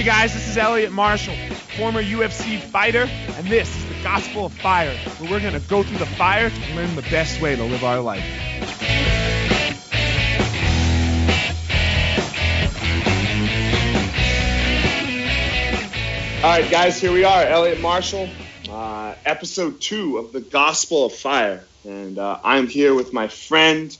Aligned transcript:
Hey 0.00 0.06
guys, 0.06 0.32
this 0.32 0.48
is 0.48 0.56
Elliot 0.56 0.92
Marshall, 0.92 1.36
former 1.76 2.02
UFC 2.02 2.58
fighter, 2.58 3.02
and 3.02 3.46
this 3.48 3.68
is 3.76 3.84
the 3.84 4.02
Gospel 4.02 4.46
of 4.46 4.52
Fire, 4.54 4.96
where 5.18 5.30
we're 5.30 5.40
going 5.40 5.52
to 5.52 5.68
go 5.68 5.82
through 5.82 5.98
the 5.98 6.06
fire 6.06 6.48
to 6.48 6.74
learn 6.74 6.96
the 6.96 7.02
best 7.02 7.38
way 7.42 7.54
to 7.54 7.62
live 7.62 7.84
our 7.84 8.00
life. 8.00 8.24
All 16.42 16.50
right, 16.50 16.70
guys, 16.70 16.98
here 16.98 17.12
we 17.12 17.24
are, 17.24 17.42
Elliot 17.42 17.82
Marshall, 17.82 18.30
uh, 18.70 19.14
episode 19.26 19.82
two 19.82 20.16
of 20.16 20.32
the 20.32 20.40
Gospel 20.40 21.04
of 21.04 21.12
Fire, 21.12 21.62
and 21.84 22.18
uh, 22.18 22.40
I'm 22.42 22.68
here 22.68 22.94
with 22.94 23.12
my 23.12 23.28
friend, 23.28 23.94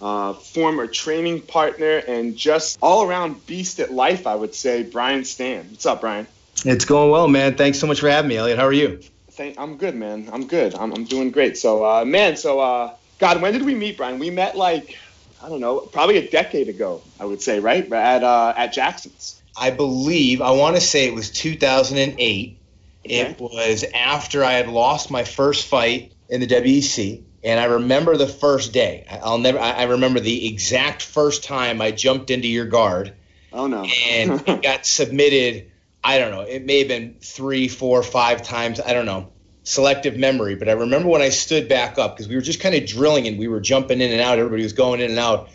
uh, 0.00 0.34
former 0.34 0.86
training 0.86 1.42
partner, 1.42 1.98
and 1.98 2.36
just 2.36 2.78
all-around 2.82 3.46
beast 3.46 3.80
at 3.80 3.92
life, 3.92 4.26
I 4.26 4.34
would 4.34 4.54
say, 4.54 4.82
Brian 4.82 5.24
Stann. 5.24 5.70
What's 5.70 5.86
up, 5.86 6.00
Brian? 6.00 6.26
It's 6.64 6.84
going 6.84 7.10
well, 7.10 7.28
man. 7.28 7.56
Thanks 7.56 7.78
so 7.78 7.86
much 7.86 8.00
for 8.00 8.08
having 8.08 8.28
me, 8.28 8.36
Elliot. 8.36 8.58
How 8.58 8.66
are 8.66 8.72
you? 8.72 9.00
Thank, 9.30 9.58
I'm 9.58 9.76
good, 9.76 9.94
man. 9.94 10.30
I'm 10.32 10.46
good. 10.46 10.74
I'm, 10.74 10.92
I'm 10.92 11.04
doing 11.04 11.30
great. 11.30 11.58
So, 11.58 11.84
uh, 11.84 12.04
man, 12.04 12.36
so 12.36 12.60
uh, 12.60 12.94
God, 13.18 13.42
when 13.42 13.52
did 13.52 13.62
we 13.62 13.74
meet, 13.74 13.96
Brian? 13.96 14.18
We 14.18 14.30
met 14.30 14.56
like 14.56 14.96
I 15.42 15.48
don't 15.48 15.60
know, 15.60 15.80
probably 15.80 16.16
a 16.16 16.28
decade 16.28 16.68
ago, 16.68 17.02
I 17.20 17.24
would 17.24 17.42
say, 17.42 17.60
right? 17.60 17.90
At 17.92 18.24
uh, 18.24 18.54
at 18.56 18.72
Jackson's. 18.72 19.40
I 19.56 19.70
believe 19.70 20.42
I 20.42 20.50
want 20.52 20.76
to 20.76 20.80
say 20.80 21.06
it 21.06 21.14
was 21.14 21.30
2008. 21.30 22.58
Okay. 23.06 23.20
It 23.20 23.40
was 23.40 23.84
after 23.94 24.44
I 24.44 24.52
had 24.52 24.68
lost 24.68 25.10
my 25.10 25.24
first 25.24 25.66
fight 25.66 26.12
in 26.28 26.40
the 26.40 26.46
WEC, 26.46 27.22
and 27.46 27.58
I 27.58 27.64
remember 27.64 28.16
the 28.18 28.26
first 28.26 28.72
day. 28.74 29.04
I- 29.10 29.18
I'll 29.18 29.38
never. 29.38 29.58
I 29.58 29.70
I 29.70 29.82
remember 29.84 30.20
the 30.20 30.46
exact 30.48 31.00
first 31.02 31.44
time 31.44 31.80
I 31.80 31.92
jumped 31.92 32.30
into 32.30 32.48
your 32.48 32.66
guard, 32.66 33.14
Oh 33.52 33.66
no. 33.66 33.84
and 34.10 34.42
it 34.46 34.62
got 34.62 34.84
submitted. 34.84 35.70
I 36.04 36.18
don't 36.18 36.30
know. 36.32 36.42
It 36.42 36.64
may 36.64 36.80
have 36.80 36.88
been 36.88 37.16
three, 37.20 37.68
four, 37.68 38.02
five 38.02 38.42
times. 38.42 38.80
I 38.80 38.92
don't 38.92 39.06
know. 39.06 39.30
Selective 39.64 40.16
memory, 40.16 40.54
but 40.54 40.68
I 40.68 40.72
remember 40.72 41.08
when 41.08 41.22
I 41.22 41.30
stood 41.30 41.68
back 41.68 41.98
up 41.98 42.14
because 42.16 42.28
we 42.28 42.36
were 42.36 42.40
just 42.42 42.60
kind 42.60 42.74
of 42.76 42.86
drilling 42.86 43.26
and 43.26 43.36
we 43.38 43.48
were 43.48 43.58
jumping 43.60 44.00
in 44.00 44.12
and 44.12 44.20
out. 44.20 44.38
Everybody 44.38 44.62
was 44.62 44.72
going 44.74 45.00
in 45.00 45.10
and 45.10 45.18
out, 45.18 45.48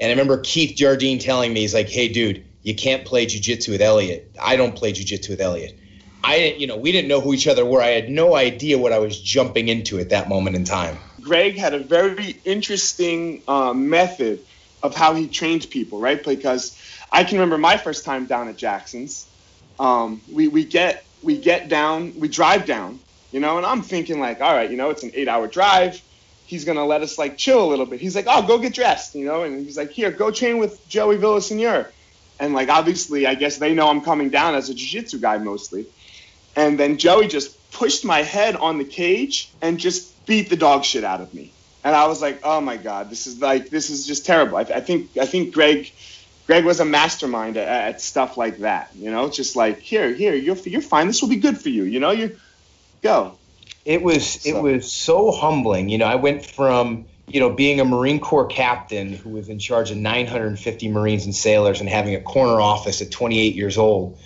and 0.00 0.08
I 0.08 0.10
remember 0.10 0.38
Keith 0.38 0.74
Jardine 0.76 1.18
telling 1.20 1.52
me, 1.52 1.60
he's 1.60 1.74
like, 1.74 1.88
"Hey, 1.88 2.08
dude, 2.08 2.44
you 2.64 2.74
can't 2.74 3.04
play 3.04 3.26
jujitsu 3.26 3.68
with 3.68 3.80
Elliot. 3.82 4.34
I 4.40 4.56
don't 4.56 4.74
play 4.74 4.92
jujitsu 4.92 5.28
with 5.30 5.40
Elliot." 5.40 5.78
I 6.24 6.38
didn't, 6.38 6.60
you 6.60 6.66
know, 6.68 6.76
we 6.76 6.92
didn't 6.92 7.08
know 7.08 7.20
who 7.20 7.34
each 7.34 7.48
other 7.48 7.64
were. 7.64 7.82
I 7.82 7.88
had 7.88 8.08
no 8.08 8.36
idea 8.36 8.78
what 8.78 8.92
I 8.92 8.98
was 9.00 9.20
jumping 9.20 9.66
into 9.68 9.98
at 9.98 10.10
that 10.10 10.28
moment 10.28 10.54
in 10.54 10.62
time. 10.64 10.96
Greg 11.22 11.56
had 11.56 11.74
a 11.74 11.78
very 11.78 12.40
interesting 12.44 13.42
uh, 13.46 13.72
method 13.72 14.44
of 14.82 14.94
how 14.94 15.14
he 15.14 15.28
trained 15.28 15.68
people, 15.70 16.00
right? 16.00 16.22
Because 16.22 16.76
I 17.10 17.24
can 17.24 17.38
remember 17.38 17.58
my 17.58 17.76
first 17.76 18.04
time 18.04 18.26
down 18.26 18.48
at 18.48 18.56
Jackson's. 18.56 19.28
Um, 19.78 20.20
we, 20.30 20.48
we 20.48 20.64
get 20.64 21.04
we 21.22 21.38
get 21.38 21.68
down, 21.68 22.18
we 22.18 22.28
drive 22.28 22.66
down, 22.66 22.98
you 23.30 23.38
know, 23.38 23.56
and 23.56 23.64
I'm 23.64 23.82
thinking 23.82 24.18
like, 24.18 24.40
all 24.40 24.52
right, 24.52 24.70
you 24.70 24.76
know, 24.76 24.90
it's 24.90 25.04
an 25.04 25.12
eight 25.14 25.28
hour 25.28 25.46
drive. 25.46 26.00
He's 26.46 26.64
gonna 26.64 26.84
let 26.84 27.02
us 27.02 27.16
like 27.16 27.36
chill 27.36 27.64
a 27.64 27.68
little 27.68 27.86
bit. 27.86 28.00
He's 28.00 28.16
like, 28.16 28.26
oh, 28.28 28.46
go 28.46 28.58
get 28.58 28.74
dressed, 28.74 29.14
you 29.14 29.24
know, 29.24 29.44
and 29.44 29.64
he's 29.64 29.76
like, 29.76 29.90
here, 29.90 30.10
go 30.10 30.30
train 30.30 30.58
with 30.58 30.86
Joey 30.88 31.16
Villasenor. 31.16 31.88
And 32.40 32.54
like 32.54 32.68
obviously, 32.68 33.26
I 33.26 33.36
guess 33.36 33.58
they 33.58 33.72
know 33.72 33.88
I'm 33.88 34.00
coming 34.00 34.30
down 34.30 34.54
as 34.56 34.68
a 34.68 34.74
jiu-jitsu 34.74 35.20
guy 35.20 35.38
mostly. 35.38 35.86
And 36.56 36.78
then 36.78 36.98
Joey 36.98 37.28
just 37.28 37.70
pushed 37.70 38.04
my 38.04 38.22
head 38.22 38.56
on 38.56 38.78
the 38.78 38.84
cage 38.84 39.50
and 39.62 39.78
just 39.78 40.11
beat 40.26 40.50
the 40.50 40.56
dog 40.56 40.84
shit 40.84 41.04
out 41.04 41.20
of 41.20 41.32
me. 41.34 41.52
And 41.84 41.96
I 41.96 42.06
was 42.06 42.22
like, 42.22 42.40
oh 42.44 42.60
my 42.60 42.76
god, 42.76 43.10
this 43.10 43.26
is 43.26 43.40
like 43.40 43.68
this 43.70 43.90
is 43.90 44.06
just 44.06 44.24
terrible. 44.24 44.56
I, 44.56 44.62
I 44.62 44.80
think 44.80 45.16
I 45.16 45.26
think 45.26 45.52
Greg 45.52 45.90
Greg 46.46 46.64
was 46.64 46.80
a 46.80 46.84
mastermind 46.84 47.56
at, 47.56 47.68
at 47.68 48.00
stuff 48.00 48.36
like 48.36 48.58
that. 48.58 48.90
You 48.94 49.10
know, 49.10 49.28
just 49.28 49.56
like 49.56 49.80
here, 49.80 50.12
here, 50.12 50.34
you're 50.34 50.56
you're 50.56 50.82
fine. 50.82 51.06
This 51.06 51.22
will 51.22 51.28
be 51.28 51.36
good 51.36 51.58
for 51.58 51.68
you. 51.70 51.84
You 51.84 52.00
know, 52.00 52.10
you 52.10 52.38
go. 53.02 53.36
It 53.84 54.02
was 54.02 54.46
it 54.46 54.60
was 54.60 54.90
so 54.92 55.32
humbling. 55.32 55.88
You 55.88 55.98
know, 55.98 56.06
I 56.06 56.14
went 56.14 56.46
from 56.46 57.06
you 57.26 57.40
know 57.40 57.50
being 57.50 57.80
a 57.80 57.84
Marine 57.84 58.20
Corps 58.20 58.46
captain 58.46 59.12
who 59.12 59.30
was 59.30 59.48
in 59.48 59.58
charge 59.58 59.90
of 59.90 59.96
950 59.96 60.88
Marines 60.88 61.24
and 61.24 61.34
sailors 61.34 61.80
and 61.80 61.88
having 61.88 62.14
a 62.14 62.20
corner 62.20 62.60
office 62.60 63.02
at 63.02 63.10
28 63.10 63.54
years 63.56 63.78
old 63.78 64.18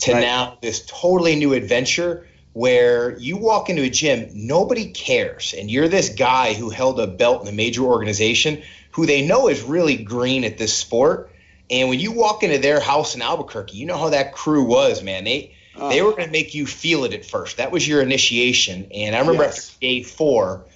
to 0.00 0.12
Right. 0.12 0.20
now 0.20 0.58
this 0.60 0.84
totally 0.86 1.36
new 1.36 1.52
adventure 1.52 2.26
where 2.54 3.18
you 3.18 3.36
walk 3.36 3.68
into 3.68 3.82
a 3.82 3.90
gym, 3.90 4.30
nobody 4.32 4.86
cares, 4.86 5.54
and 5.58 5.70
you're 5.70 5.88
this 5.88 6.08
guy 6.10 6.54
who 6.54 6.70
held 6.70 7.00
a 7.00 7.06
belt 7.06 7.42
in 7.42 7.48
a 7.48 7.52
major 7.52 7.82
organization 7.82 8.62
who 8.92 9.06
they 9.06 9.26
know 9.26 9.48
is 9.48 9.60
really 9.62 9.96
green 9.96 10.44
at 10.44 10.56
this 10.56 10.72
sport. 10.72 11.30
And 11.68 11.88
when 11.88 11.98
you 11.98 12.12
walk 12.12 12.44
into 12.44 12.58
their 12.58 12.78
house 12.78 13.16
in 13.16 13.22
Albuquerque, 13.22 13.76
you 13.76 13.86
know 13.86 13.98
how 13.98 14.10
that 14.10 14.32
crew 14.32 14.64
was, 14.64 15.02
man. 15.02 15.24
They 15.24 15.56
Uh, 15.76 15.88
they 15.88 16.00
were 16.00 16.12
going 16.12 16.26
to 16.26 16.30
make 16.30 16.54
you 16.54 16.66
feel 16.66 17.04
it 17.04 17.12
at 17.12 17.24
first. 17.24 17.56
That 17.56 17.72
was 17.72 17.86
your 17.86 18.00
initiation. 18.00 18.86
And 18.94 19.16
I 19.16 19.18
remember 19.18 19.42
Yes. 19.42 19.58
after 19.58 19.78
day 19.80 20.02
four, 20.04 20.66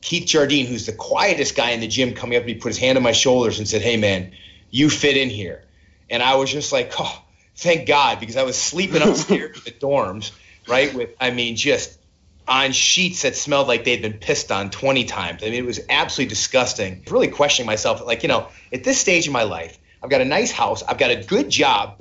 Keith 0.00 0.26
Jardine, 0.26 0.66
who's 0.66 0.86
the 0.86 0.92
quietest 0.92 1.56
guy 1.56 1.70
in 1.70 1.80
the 1.80 1.88
gym, 1.88 2.14
coming 2.14 2.36
up 2.38 2.44
to 2.44 2.46
me, 2.46 2.54
put 2.54 2.68
his 2.68 2.78
hand 2.78 2.96
on 2.96 3.02
my 3.02 3.10
shoulders 3.10 3.58
and 3.58 3.66
said, 3.66 3.82
Hey, 3.82 3.96
man, 3.96 4.30
you 4.70 4.88
fit 4.88 5.16
in 5.16 5.30
here. 5.30 5.64
And 6.08 6.22
I 6.22 6.36
was 6.36 6.52
just 6.52 6.70
like, 6.70 6.92
Oh, 7.00 7.20
thank 7.56 7.88
God, 7.88 8.20
because 8.20 8.36
I 8.36 8.44
was 8.44 8.56
sleeping 8.56 9.02
upstairs 9.02 9.56
in 9.56 9.62
the 9.64 9.72
dorms, 9.72 10.30
right? 10.68 10.94
With, 10.94 11.10
I 11.20 11.30
mean, 11.30 11.56
just 11.56 11.98
on 12.48 12.72
sheets 12.72 13.22
that 13.22 13.36
smelled 13.36 13.68
like 13.68 13.84
they'd 13.84 14.02
been 14.02 14.14
pissed 14.14 14.52
on 14.52 14.70
20 14.70 15.04
times. 15.04 15.42
I 15.42 15.46
mean, 15.46 15.54
it 15.54 15.66
was 15.66 15.80
absolutely 15.88 16.30
disgusting. 16.30 17.02
Really 17.10 17.28
questioning 17.28 17.66
myself, 17.66 18.04
like, 18.04 18.22
you 18.22 18.28
know, 18.28 18.48
at 18.72 18.84
this 18.84 19.00
stage 19.00 19.26
in 19.26 19.32
my 19.32 19.42
life, 19.42 19.78
I've 20.02 20.10
got 20.10 20.20
a 20.20 20.24
nice 20.24 20.52
house, 20.52 20.82
I've 20.82 20.98
got 20.98 21.10
a 21.10 21.24
good 21.24 21.50
job, 21.50 22.00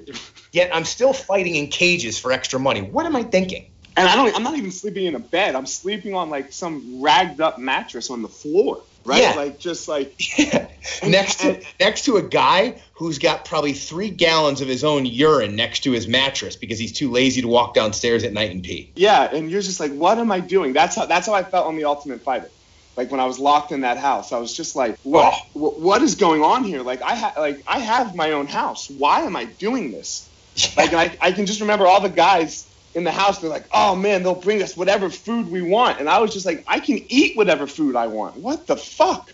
yet 0.51 0.75
I'm 0.75 0.85
still 0.85 1.13
fighting 1.13 1.55
in 1.55 1.67
cages 1.67 2.19
for 2.19 2.31
extra 2.31 2.59
money. 2.59 2.81
What 2.81 3.05
am 3.05 3.15
I 3.15 3.23
thinking? 3.23 3.71
And 3.97 4.07
I 4.07 4.15
don't. 4.15 4.35
I'm 4.35 4.43
not 4.43 4.57
even 4.57 4.71
sleeping 4.71 5.05
in 5.05 5.15
a 5.15 5.19
bed. 5.19 5.55
I'm 5.55 5.65
sleeping 5.65 6.15
on 6.15 6.29
like 6.29 6.51
some 6.51 7.01
ragged 7.01 7.39
up 7.39 7.57
mattress 7.57 8.09
on 8.09 8.21
the 8.21 8.27
floor. 8.27 8.81
Right. 9.05 9.21
Yeah. 9.21 9.33
Like 9.35 9.57
just 9.57 9.87
like 9.87 10.19
next 11.03 11.39
to 11.39 11.61
next 11.79 12.05
to 12.05 12.17
a 12.17 12.21
guy 12.21 12.81
who's 12.95 13.19
got 13.19 13.45
probably 13.45 13.73
three 13.73 14.09
gallons 14.09 14.61
of 14.61 14.67
his 14.67 14.83
own 14.83 15.05
urine 15.05 15.55
next 15.55 15.81
to 15.81 15.91
his 15.91 16.07
mattress 16.07 16.55
because 16.55 16.79
he's 16.79 16.93
too 16.93 17.11
lazy 17.11 17.41
to 17.41 17.47
walk 17.47 17.73
downstairs 17.73 18.23
at 18.23 18.33
night 18.33 18.51
and 18.51 18.63
pee. 18.63 18.91
Yeah, 18.95 19.23
and 19.23 19.51
you're 19.51 19.61
just 19.61 19.79
like, 19.79 19.91
what 19.91 20.17
am 20.17 20.31
I 20.31 20.39
doing? 20.39 20.73
That's 20.73 20.95
how 20.95 21.05
that's 21.05 21.27
how 21.27 21.33
I 21.33 21.43
felt 21.43 21.67
on 21.67 21.75
the 21.75 21.85
Ultimate 21.85 22.21
Fighter. 22.21 22.49
Like 22.95 23.11
when 23.11 23.19
I 23.19 23.25
was 23.25 23.37
locked 23.37 23.73
in 23.73 23.81
that 23.81 23.97
house, 23.97 24.31
I 24.31 24.39
was 24.39 24.55
just 24.55 24.75
like, 24.75 24.97
what 25.03 25.33
oh. 25.33 25.59
what, 25.59 25.79
what 25.79 26.01
is 26.01 26.15
going 26.15 26.41
on 26.41 26.63
here? 26.63 26.81
Like 26.81 27.01
I 27.01 27.15
ha- 27.15 27.33
like 27.37 27.61
I 27.67 27.79
have 27.79 28.15
my 28.15 28.31
own 28.31 28.47
house. 28.47 28.89
Why 28.89 29.21
am 29.21 29.35
I 29.35 29.45
doing 29.45 29.91
this? 29.91 30.29
Like 30.77 30.93
I, 30.93 31.17
I 31.19 31.31
can 31.33 31.45
just 31.45 31.59
remember 31.59 31.85
all 31.85 31.99
the 31.99 32.09
guys 32.09 32.65
in 32.93 33.03
the 33.03 33.11
house. 33.11 33.39
They're 33.39 33.49
like, 33.49 33.67
oh 33.73 33.97
man, 33.97 34.23
they'll 34.23 34.35
bring 34.35 34.63
us 34.63 34.77
whatever 34.77 35.09
food 35.09 35.51
we 35.51 35.61
want, 35.61 35.99
and 35.99 36.07
I 36.07 36.19
was 36.19 36.31
just 36.31 36.45
like, 36.45 36.63
I 36.65 36.79
can 36.79 37.03
eat 37.09 37.35
whatever 37.35 37.67
food 37.67 37.97
I 37.97 38.07
want. 38.07 38.37
What 38.37 38.67
the 38.67 38.77
fuck? 38.77 39.33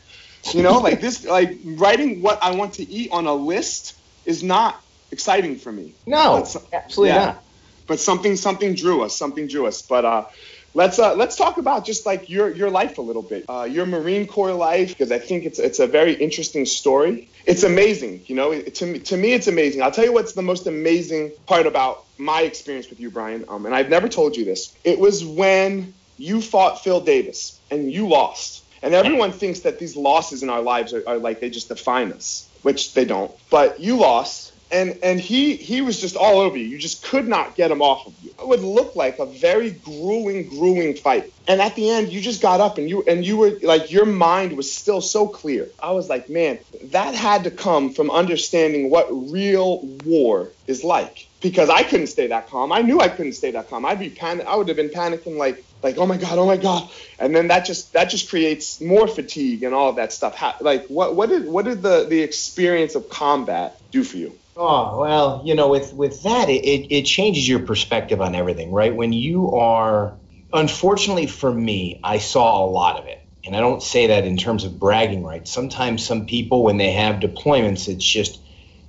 You 0.53 0.63
know, 0.63 0.79
like 0.79 1.01
this, 1.01 1.25
like 1.25 1.59
writing 1.63 2.21
what 2.21 2.39
I 2.41 2.55
want 2.55 2.73
to 2.75 2.83
eat 2.89 3.11
on 3.11 3.27
a 3.27 3.33
list 3.33 3.95
is 4.25 4.43
not 4.43 4.79
exciting 5.11 5.57
for 5.57 5.71
me. 5.71 5.93
No, 6.05 6.35
That's- 6.35 6.57
absolutely 6.73 7.09
yeah. 7.15 7.25
not. 7.25 7.43
but 7.87 7.99
something 7.99 8.35
something 8.35 8.73
drew 8.75 9.01
us 9.03 9.15
something 9.17 9.47
drew 9.47 9.67
us. 9.67 9.81
But 9.81 10.05
uh 10.05 10.25
let's 10.73 10.99
uh 10.99 11.15
let's 11.15 11.35
talk 11.35 11.57
about 11.57 11.85
just 11.85 12.05
like 12.05 12.29
your 12.29 12.49
your 12.55 12.69
life 12.69 12.97
a 12.97 13.01
little 13.01 13.21
bit. 13.21 13.45
Uh 13.49 13.67
your 13.69 13.85
marine 13.85 14.25
corps 14.27 14.53
life 14.53 14.89
because 14.89 15.11
i 15.11 15.19
think 15.19 15.45
it's 15.45 15.59
it's 15.59 15.79
a 15.79 15.87
very 15.87 16.13
interesting 16.13 16.65
story. 16.65 17.29
It's 17.45 17.63
amazing 17.63 18.23
you 18.27 18.35
know? 18.35 18.51
It, 18.51 18.75
to 18.75 18.85
me 18.85 18.99
to 18.99 19.17
me 19.17 19.33
it's 19.33 19.47
amazing. 19.47 19.81
I'll 19.81 19.91
tell 19.91 20.05
you 20.05 20.13
what's 20.13 20.33
the 20.33 20.41
most 20.41 20.67
amazing 20.67 21.31
part 21.45 21.65
about 21.67 22.05
my 22.17 22.41
experience 22.41 22.89
with 22.89 22.99
you 22.99 23.09
brian 23.11 23.45
um 23.49 23.65
and 23.65 23.75
i've 23.75 23.89
never 23.89 24.07
told 24.07 24.35
you 24.37 24.45
this. 24.45 24.73
It 24.83 24.99
was 24.99 25.23
when 25.25 25.93
you 26.17 26.39
fought 26.41 26.83
phil 26.83 27.01
davis 27.01 27.59
and 27.71 27.91
you 27.91 28.07
lost 28.07 28.63
and 28.81 28.93
everyone 28.93 29.31
thinks 29.31 29.61
that 29.61 29.79
these 29.79 29.95
losses 29.95 30.43
in 30.43 30.49
our 30.49 30.61
lives 30.61 30.93
are, 30.93 31.03
are 31.07 31.17
like 31.17 31.39
they 31.39 31.49
just 31.49 31.69
define 31.69 32.11
us 32.11 32.49
which 32.61 32.93
they 32.93 33.05
don't 33.05 33.31
but 33.49 33.79
you 33.79 33.97
lost 33.97 34.51
and 34.71 34.99
and 35.03 35.19
he 35.19 35.55
he 35.55 35.81
was 35.81 35.99
just 35.99 36.15
all 36.15 36.39
over 36.39 36.57
you. 36.57 36.65
You 36.65 36.77
just 36.77 37.03
could 37.03 37.27
not 37.27 37.55
get 37.55 37.71
him 37.71 37.81
off 37.81 38.07
of 38.07 38.13
you. 38.23 38.31
It 38.39 38.47
would 38.47 38.61
look 38.61 38.95
like 38.95 39.19
a 39.19 39.25
very 39.25 39.71
grueling, 39.71 40.47
grueling 40.47 40.95
fight. 40.95 41.31
And 41.47 41.61
at 41.61 41.75
the 41.75 41.89
end, 41.89 42.11
you 42.11 42.21
just 42.21 42.41
got 42.41 42.61
up 42.61 42.77
and 42.77 42.89
you 42.89 43.03
and 43.07 43.25
you 43.25 43.37
were 43.37 43.51
like 43.61 43.91
your 43.91 44.05
mind 44.05 44.55
was 44.55 44.73
still 44.73 45.01
so 45.01 45.27
clear. 45.27 45.69
I 45.81 45.91
was 45.91 46.09
like, 46.09 46.29
man, 46.29 46.59
that 46.85 47.13
had 47.13 47.43
to 47.43 47.51
come 47.51 47.91
from 47.91 48.09
understanding 48.09 48.89
what 48.89 49.07
real 49.11 49.81
war 50.05 50.51
is 50.67 50.83
like. 50.83 51.27
Because 51.41 51.69
I 51.69 51.81
couldn't 51.83 52.07
stay 52.07 52.27
that 52.27 52.47
calm. 52.49 52.71
I 52.71 52.81
knew 52.81 52.99
I 52.99 53.09
couldn't 53.09 53.33
stay 53.33 53.51
that 53.51 53.67
calm. 53.69 53.83
I'd 53.85 53.99
be 53.99 54.09
panic. 54.09 54.45
I 54.45 54.55
would 54.55 54.67
have 54.67 54.77
been 54.77 54.89
panicking 54.89 55.37
like 55.37 55.65
like 55.83 55.97
oh 55.97 56.05
my 56.05 56.17
god, 56.17 56.37
oh 56.37 56.45
my 56.45 56.57
god. 56.57 56.89
And 57.19 57.35
then 57.35 57.47
that 57.47 57.65
just 57.65 57.93
that 57.93 58.05
just 58.05 58.29
creates 58.29 58.81
more 58.81 59.07
fatigue 59.07 59.63
and 59.63 59.73
all 59.73 59.89
of 59.89 59.95
that 59.97 60.13
stuff. 60.13 60.35
How, 60.35 60.55
like 60.61 60.87
what 60.87 61.15
what 61.15 61.29
did 61.29 61.47
what 61.47 61.65
did 61.65 61.81
the 61.81 62.05
the 62.05 62.21
experience 62.21 62.95
of 62.95 63.09
combat 63.09 63.79
do 63.91 64.03
for 64.03 64.17
you? 64.17 64.37
Oh 64.55 64.99
well, 64.99 65.41
you 65.45 65.55
know, 65.55 65.69
with 65.69 65.93
with 65.93 66.23
that, 66.23 66.49
it, 66.49 66.65
it, 66.65 66.93
it 66.93 67.05
changes 67.05 67.47
your 67.47 67.59
perspective 67.59 68.21
on 68.21 68.35
everything, 68.35 68.71
right? 68.71 68.93
When 68.93 69.13
you 69.13 69.55
are, 69.55 70.13
unfortunately 70.53 71.27
for 71.27 71.51
me, 71.51 71.99
I 72.03 72.17
saw 72.17 72.65
a 72.65 72.67
lot 72.67 72.99
of 72.99 73.07
it, 73.07 73.21
and 73.45 73.55
I 73.55 73.59
don't 73.59 73.81
say 73.81 74.07
that 74.07 74.25
in 74.25 74.37
terms 74.37 74.65
of 74.65 74.77
bragging 74.77 75.23
rights. 75.23 75.51
Sometimes 75.51 76.05
some 76.05 76.25
people, 76.25 76.63
when 76.63 76.77
they 76.77 76.91
have 76.91 77.21
deployments, 77.21 77.87
it's 77.87 78.05
just 78.05 78.39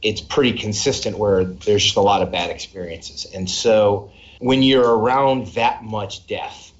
it's 0.03 0.21
pretty 0.21 0.53
consistent 0.59 1.17
where 1.17 1.45
there's 1.45 1.85
just 1.85 1.97
a 1.97 2.01
lot 2.01 2.23
of 2.23 2.33
bad 2.33 2.51
experiences. 2.51 3.25
And 3.33 3.49
so 3.49 4.11
when 4.41 4.63
you're 4.65 4.99
around 4.99 5.47
that 5.55 5.85
much 5.85 6.27
death, 6.27 6.72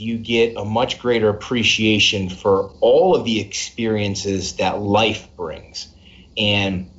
you 0.00 0.18
get 0.18 0.56
a 0.56 0.64
much 0.64 0.98
greater 0.98 1.28
appreciation 1.28 2.28
for 2.28 2.70
all 2.80 3.14
of 3.14 3.24
the 3.24 3.40
experiences 3.40 4.56
that 4.56 4.80
life 4.80 5.28
brings. 5.36 5.88
And, 6.36 6.90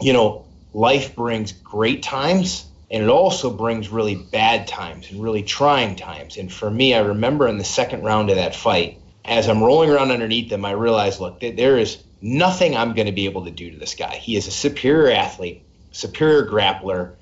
you 0.00 0.12
know, 0.12 0.44
life 0.74 1.16
brings 1.16 1.52
great 1.52 2.02
times 2.02 2.66
and 2.92 3.02
it 3.02 3.08
also 3.08 3.50
brings 3.50 3.88
really 3.88 4.16
bad 4.16 4.68
times 4.68 5.10
and 5.10 5.22
really 5.22 5.42
trying 5.42 5.96
times. 5.96 6.36
And 6.36 6.52
for 6.52 6.70
me, 6.70 6.94
I 6.94 7.00
remember 7.00 7.48
in 7.48 7.56
the 7.56 7.64
second 7.64 8.02
round 8.02 8.28
of 8.28 8.36
that 8.36 8.54
fight, 8.54 8.98
as 9.24 9.48
I'm 9.48 9.62
rolling 9.62 9.88
around 9.88 10.10
underneath 10.10 10.50
them, 10.50 10.66
I 10.66 10.72
realized, 10.72 11.18
look, 11.18 11.40
there 11.40 11.78
is 11.78 12.02
nothing 12.20 12.76
I'm 12.76 12.94
going 12.94 13.06
to 13.06 13.12
be 13.12 13.24
able 13.24 13.46
to 13.46 13.50
do 13.50 13.70
to 13.70 13.78
this 13.78 13.94
guy. 13.94 14.16
He 14.16 14.36
is 14.36 14.46
a 14.46 14.50
superior 14.50 15.10
athlete, 15.10 15.62
superior 15.90 16.46
grappler. 16.46 17.14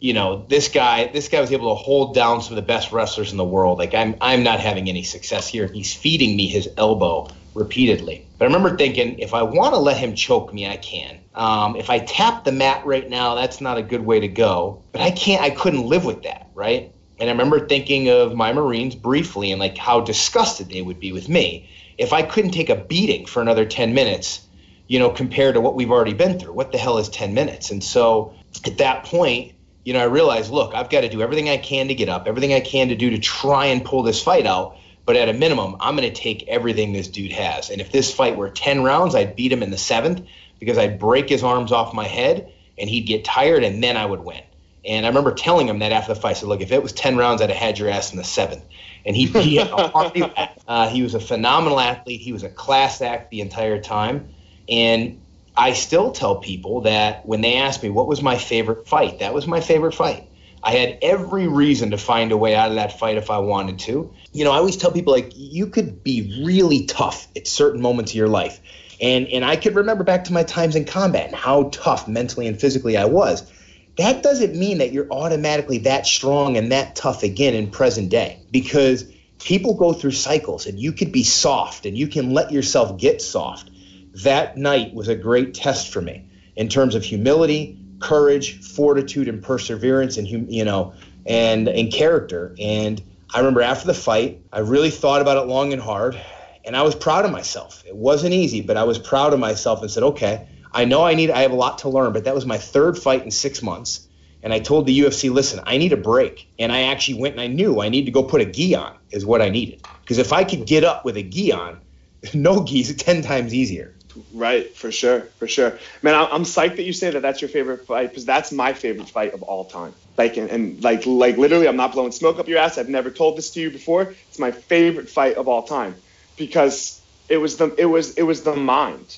You 0.00 0.14
know, 0.14 0.44
this 0.48 0.68
guy, 0.68 1.06
this 1.08 1.28
guy 1.28 1.40
was 1.40 1.52
able 1.52 1.76
to 1.76 1.82
hold 1.82 2.14
down 2.14 2.40
some 2.40 2.52
of 2.52 2.56
the 2.56 2.66
best 2.66 2.90
wrestlers 2.90 3.30
in 3.30 3.36
the 3.36 3.44
world. 3.44 3.78
Like 3.78 3.94
I'm, 3.94 4.16
I'm 4.20 4.42
not 4.42 4.58
having 4.58 4.88
any 4.88 5.02
success 5.02 5.46
here. 5.46 5.66
He's 5.66 5.94
feeding 5.94 6.36
me 6.36 6.46
his 6.46 6.68
elbow 6.76 7.28
repeatedly. 7.54 8.26
But 8.38 8.46
I 8.46 8.48
remember 8.48 8.76
thinking, 8.76 9.18
if 9.18 9.34
I 9.34 9.42
want 9.42 9.74
to 9.74 9.78
let 9.78 9.98
him 9.98 10.14
choke 10.14 10.52
me, 10.52 10.66
I 10.66 10.78
can. 10.78 11.20
Um, 11.34 11.76
if 11.76 11.90
I 11.90 11.98
tap 11.98 12.44
the 12.44 12.52
mat 12.52 12.84
right 12.86 13.08
now, 13.08 13.34
that's 13.34 13.60
not 13.60 13.78
a 13.78 13.82
good 13.82 14.04
way 14.04 14.20
to 14.20 14.28
go. 14.28 14.82
But 14.92 15.02
I 15.02 15.10
can't. 15.10 15.42
I 15.42 15.50
couldn't 15.50 15.84
live 15.84 16.04
with 16.04 16.22
that, 16.22 16.48
right? 16.54 16.92
And 17.18 17.28
I 17.28 17.32
remember 17.32 17.66
thinking 17.66 18.08
of 18.08 18.34
my 18.34 18.52
Marines 18.52 18.94
briefly 18.94 19.52
and 19.52 19.60
like 19.60 19.76
how 19.76 20.00
disgusted 20.00 20.70
they 20.70 20.80
would 20.80 20.98
be 20.98 21.12
with 21.12 21.28
me 21.28 21.68
if 21.98 22.14
I 22.14 22.22
couldn't 22.22 22.52
take 22.52 22.70
a 22.70 22.76
beating 22.76 23.26
for 23.26 23.42
another 23.42 23.66
10 23.66 23.92
minutes, 23.92 24.40
you 24.88 24.98
know, 24.98 25.10
compared 25.10 25.54
to 25.54 25.60
what 25.60 25.74
we've 25.74 25.90
already 25.90 26.14
been 26.14 26.40
through. 26.40 26.54
What 26.54 26.72
the 26.72 26.78
hell 26.78 26.96
is 26.96 27.10
10 27.10 27.34
minutes? 27.34 27.70
And 27.70 27.84
so 27.84 28.32
at 28.64 28.78
that 28.78 29.04
point, 29.04 29.52
you 29.84 29.92
know, 29.92 30.00
I 30.00 30.04
realized, 30.04 30.50
look, 30.50 30.74
I've 30.74 30.90
got 30.90 31.02
to 31.02 31.08
do 31.08 31.22
everything 31.22 31.48
I 31.48 31.56
can 31.56 31.88
to 31.88 31.94
get 31.94 32.08
up, 32.08 32.26
everything 32.26 32.52
I 32.52 32.60
can 32.60 32.88
to 32.88 32.96
do 32.96 33.10
to 33.10 33.18
try 33.18 33.66
and 33.66 33.84
pull 33.84 34.02
this 34.02 34.22
fight 34.22 34.46
out. 34.46 34.76
But 35.06 35.16
at 35.16 35.28
a 35.28 35.32
minimum, 35.32 35.76
I'm 35.80 35.96
going 35.96 36.08
to 36.08 36.14
take 36.14 36.46
everything 36.46 36.92
this 36.92 37.08
dude 37.08 37.32
has. 37.32 37.70
And 37.70 37.80
if 37.80 37.90
this 37.90 38.12
fight 38.12 38.36
were 38.36 38.50
10 38.50 38.84
rounds, 38.84 39.14
I'd 39.14 39.34
beat 39.34 39.50
him 39.50 39.62
in 39.62 39.70
the 39.70 39.78
seventh 39.78 40.26
because 40.58 40.78
I'd 40.78 40.98
break 40.98 41.28
his 41.28 41.42
arms 41.42 41.72
off 41.72 41.94
my 41.94 42.06
head 42.06 42.52
and 42.78 42.88
he'd 42.88 43.02
get 43.02 43.24
tired 43.24 43.64
and 43.64 43.82
then 43.82 43.96
I 43.96 44.04
would 44.04 44.20
win. 44.20 44.42
And 44.84 45.04
I 45.04 45.08
remember 45.08 45.34
telling 45.34 45.68
him 45.68 45.80
that 45.80 45.92
after 45.92 46.14
the 46.14 46.20
fight. 46.20 46.30
I 46.30 46.32
said, 46.34 46.48
look, 46.48 46.60
if 46.60 46.72
it 46.72 46.82
was 46.82 46.92
10 46.92 47.16
rounds, 47.16 47.42
I'd 47.42 47.50
have 47.50 47.58
had 47.58 47.78
your 47.78 47.90
ass 47.90 48.12
in 48.12 48.18
the 48.18 48.24
seventh. 48.24 48.64
And 49.04 49.16
he, 49.16 49.26
he 49.26 49.56
had 49.56 49.68
a 49.68 50.50
uh, 50.68 50.88
He 50.88 51.02
was 51.02 51.14
a 51.14 51.20
phenomenal 51.20 51.80
athlete. 51.80 52.20
He 52.20 52.32
was 52.32 52.42
a 52.42 52.50
class 52.50 53.00
act 53.00 53.30
the 53.30 53.40
entire 53.40 53.80
time. 53.80 54.28
And 54.68 55.19
I 55.60 55.74
still 55.74 56.10
tell 56.12 56.36
people 56.36 56.82
that 56.82 57.26
when 57.26 57.42
they 57.42 57.56
ask 57.56 57.82
me 57.82 57.90
what 57.90 58.08
was 58.08 58.22
my 58.22 58.38
favorite 58.38 58.88
fight, 58.88 59.18
that 59.18 59.34
was 59.34 59.46
my 59.46 59.60
favorite 59.60 59.92
fight. 59.92 60.26
I 60.62 60.72
had 60.72 60.98
every 61.02 61.48
reason 61.48 61.90
to 61.90 61.98
find 61.98 62.32
a 62.32 62.36
way 62.36 62.54
out 62.54 62.70
of 62.70 62.76
that 62.76 62.98
fight 62.98 63.18
if 63.18 63.30
I 63.30 63.38
wanted 63.38 63.78
to. 63.80 64.10
You 64.32 64.44
know, 64.44 64.52
I 64.52 64.56
always 64.56 64.78
tell 64.78 64.90
people 64.90 65.12
like 65.12 65.32
you 65.34 65.66
could 65.66 66.02
be 66.02 66.42
really 66.46 66.86
tough 66.86 67.28
at 67.36 67.46
certain 67.46 67.82
moments 67.82 68.12
of 68.12 68.16
your 68.16 68.28
life. 68.28 68.58
And 69.02 69.26
and 69.28 69.44
I 69.44 69.56
could 69.56 69.74
remember 69.74 70.02
back 70.02 70.24
to 70.24 70.32
my 70.32 70.44
times 70.44 70.76
in 70.76 70.86
combat 70.86 71.26
and 71.26 71.36
how 71.36 71.64
tough 71.70 72.08
mentally 72.08 72.46
and 72.46 72.58
physically 72.58 72.96
I 72.96 73.04
was 73.04 73.50
that 73.96 74.22
doesn't 74.22 74.56
mean 74.56 74.78
that 74.78 74.92
you're 74.92 75.10
automatically 75.10 75.78
that 75.78 76.06
strong 76.06 76.56
and 76.56 76.72
that 76.72 76.96
tough 76.96 77.22
again 77.22 77.54
in 77.54 77.70
present 77.70 78.08
day 78.08 78.40
because 78.50 79.04
people 79.38 79.74
go 79.74 79.92
through 79.92 80.12
cycles 80.12 80.66
and 80.66 80.80
you 80.80 80.92
could 80.92 81.12
be 81.12 81.22
soft 81.22 81.84
and 81.84 81.98
you 81.98 82.08
can 82.08 82.32
let 82.32 82.50
yourself 82.50 82.98
get 82.98 83.20
soft. 83.20 83.70
That 84.14 84.56
night 84.56 84.94
was 84.94 85.08
a 85.08 85.14
great 85.14 85.54
test 85.54 85.92
for 85.92 86.00
me 86.00 86.26
in 86.56 86.68
terms 86.68 86.94
of 86.94 87.04
humility, 87.04 87.78
courage, 88.00 88.60
fortitude, 88.60 89.28
and 89.28 89.42
perseverance, 89.42 90.16
and 90.16 90.26
you 90.28 90.64
know, 90.64 90.94
and 91.26 91.68
and 91.68 91.92
character. 91.92 92.54
And 92.58 93.00
I 93.32 93.38
remember 93.38 93.62
after 93.62 93.86
the 93.86 93.94
fight, 93.94 94.42
I 94.52 94.60
really 94.60 94.90
thought 94.90 95.22
about 95.22 95.36
it 95.36 95.48
long 95.48 95.72
and 95.72 95.80
hard, 95.80 96.20
and 96.64 96.76
I 96.76 96.82
was 96.82 96.94
proud 96.94 97.24
of 97.24 97.30
myself. 97.30 97.84
It 97.86 97.96
wasn't 97.96 98.34
easy, 98.34 98.60
but 98.60 98.76
I 98.76 98.84
was 98.84 98.98
proud 98.98 99.32
of 99.32 99.38
myself 99.38 99.80
and 99.82 99.90
said, 99.90 100.02
okay, 100.02 100.46
I 100.72 100.84
know 100.84 101.04
I 101.04 101.14
need 101.14 101.30
I 101.30 101.42
have 101.42 101.52
a 101.52 101.56
lot 101.56 101.78
to 101.78 101.88
learn, 101.88 102.12
but 102.12 102.24
that 102.24 102.34
was 102.34 102.46
my 102.46 102.58
third 102.58 102.98
fight 102.98 103.24
in 103.24 103.30
six 103.30 103.62
months. 103.62 104.06
And 104.42 104.52
I 104.54 104.58
told 104.58 104.86
the 104.86 104.98
UFC, 104.98 105.30
listen, 105.30 105.60
I 105.66 105.76
need 105.76 105.92
a 105.92 105.98
break. 105.98 106.48
And 106.58 106.72
I 106.72 106.82
actually 106.82 107.20
went 107.20 107.34
and 107.34 107.40
I 107.42 107.46
knew 107.46 107.80
I 107.80 107.90
need 107.90 108.06
to 108.06 108.10
go 108.10 108.22
put 108.22 108.40
a 108.40 108.46
gi 108.46 108.74
on 108.74 108.96
is 109.10 109.26
what 109.26 109.42
I 109.42 109.50
needed. 109.50 109.86
Because 110.00 110.18
if 110.18 110.32
I 110.32 110.44
could 110.44 110.66
get 110.66 110.82
up 110.82 111.04
with 111.04 111.16
a 111.16 111.22
gi 111.22 111.52
on, 111.52 111.80
no 112.34 112.60
gis, 112.60 112.94
ten 112.96 113.22
times 113.22 113.54
easier. 113.54 113.94
Right, 114.32 114.76
for 114.76 114.90
sure, 114.90 115.20
for 115.38 115.46
sure. 115.48 115.78
Man, 116.02 116.14
I'm 116.14 116.42
psyched 116.42 116.76
that 116.76 116.84
you 116.84 116.92
say 116.92 117.10
that 117.10 117.20
that's 117.20 117.40
your 117.40 117.48
favorite 117.48 117.86
fight 117.86 118.08
because 118.08 118.24
that's 118.24 118.52
my 118.52 118.72
favorite 118.72 119.08
fight 119.08 119.34
of 119.34 119.42
all 119.42 119.64
time. 119.64 119.94
Like, 120.18 120.36
and, 120.36 120.50
and 120.50 120.82
like, 120.82 121.06
like 121.06 121.36
literally, 121.36 121.68
I'm 121.68 121.76
not 121.76 121.92
blowing 121.92 122.12
smoke 122.12 122.38
up 122.38 122.48
your 122.48 122.58
ass. 122.58 122.78
I've 122.78 122.88
never 122.88 123.10
told 123.10 123.38
this 123.38 123.50
to 123.52 123.60
you 123.60 123.70
before. 123.70 124.14
It's 124.28 124.38
my 124.38 124.50
favorite 124.50 125.08
fight 125.08 125.36
of 125.36 125.48
all 125.48 125.62
time 125.62 125.94
because 126.36 127.00
it 127.28 127.36
was 127.38 127.56
the 127.56 127.74
it 127.76 127.86
was 127.86 128.14
it 128.14 128.22
was 128.22 128.42
the 128.42 128.56
mind 128.56 129.16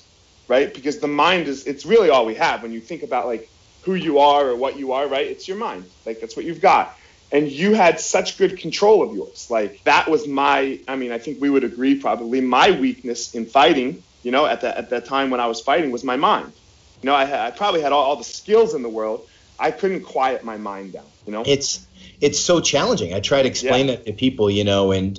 right? 0.49 0.73
Because 0.75 0.99
the 0.99 1.09
mind 1.09 1.49
is 1.49 1.67
it's 1.67 1.87
really 1.87 2.11
all 2.11 2.27
we 2.27 2.35
have 2.35 2.63
when 2.63 2.73
you 2.73 2.81
think 2.81 3.03
about 3.03 3.27
like 3.27 3.49
who 3.85 3.95
you 3.95 4.19
are 4.19 4.49
or 4.51 4.57
what 4.57 4.79
you 4.79 4.93
are, 4.93 5.09
right? 5.09 5.27
It's 5.27 5.49
your 5.49 5.57
mind. 5.57 5.85
Like 6.07 6.21
that's 6.21 6.37
what 6.37 6.45
you've 6.45 6.61
got. 6.61 6.97
And 7.31 7.51
you 7.51 7.73
had 7.73 7.99
such 7.99 8.37
good 8.37 8.59
control 8.59 9.03
of 9.03 9.15
yours. 9.15 9.49
Like 9.51 9.83
that 9.85 10.11
was 10.11 10.29
my 10.29 10.81
I 10.87 10.97
mean, 10.97 11.13
I 11.13 11.19
think 11.19 11.41
we 11.41 11.49
would 11.49 11.65
agree 11.65 12.01
probably 12.01 12.41
my 12.41 12.71
weakness 12.71 13.35
in 13.35 13.47
fighting, 13.47 14.03
you 14.23 14.31
know, 14.31 14.47
at 14.47 14.61
that 14.63 14.77
at 14.77 14.91
that 14.91 15.05
time 15.05 15.31
when 15.31 15.41
I 15.41 15.47
was 15.47 15.61
fighting 15.61 15.91
was 15.91 16.05
my 16.05 16.17
mind. 16.17 16.53
You 17.03 17.09
know, 17.09 17.15
I, 17.15 17.49
I 17.49 17.51
probably 17.51 17.81
had 17.81 17.93
all, 17.93 18.05
all 18.05 18.17
the 18.17 18.25
skills 18.25 18.75
in 18.75 18.83
the 18.83 18.89
world. 18.89 19.29
I 19.59 19.71
couldn't 19.71 20.03
quiet 20.03 20.45
my 20.45 20.57
mind 20.57 20.93
down, 20.93 21.07
you 21.27 21.33
know? 21.33 21.43
It's 21.47 21.87
it's 22.21 22.39
so 22.39 22.61
challenging. 22.61 23.15
I 23.15 23.21
try 23.21 23.43
to 23.43 23.49
explain 23.49 23.89
yeah. 23.89 23.97
that 23.97 24.07
to 24.07 24.13
people, 24.13 24.51
you 24.51 24.65
know, 24.65 24.93
and 24.93 25.19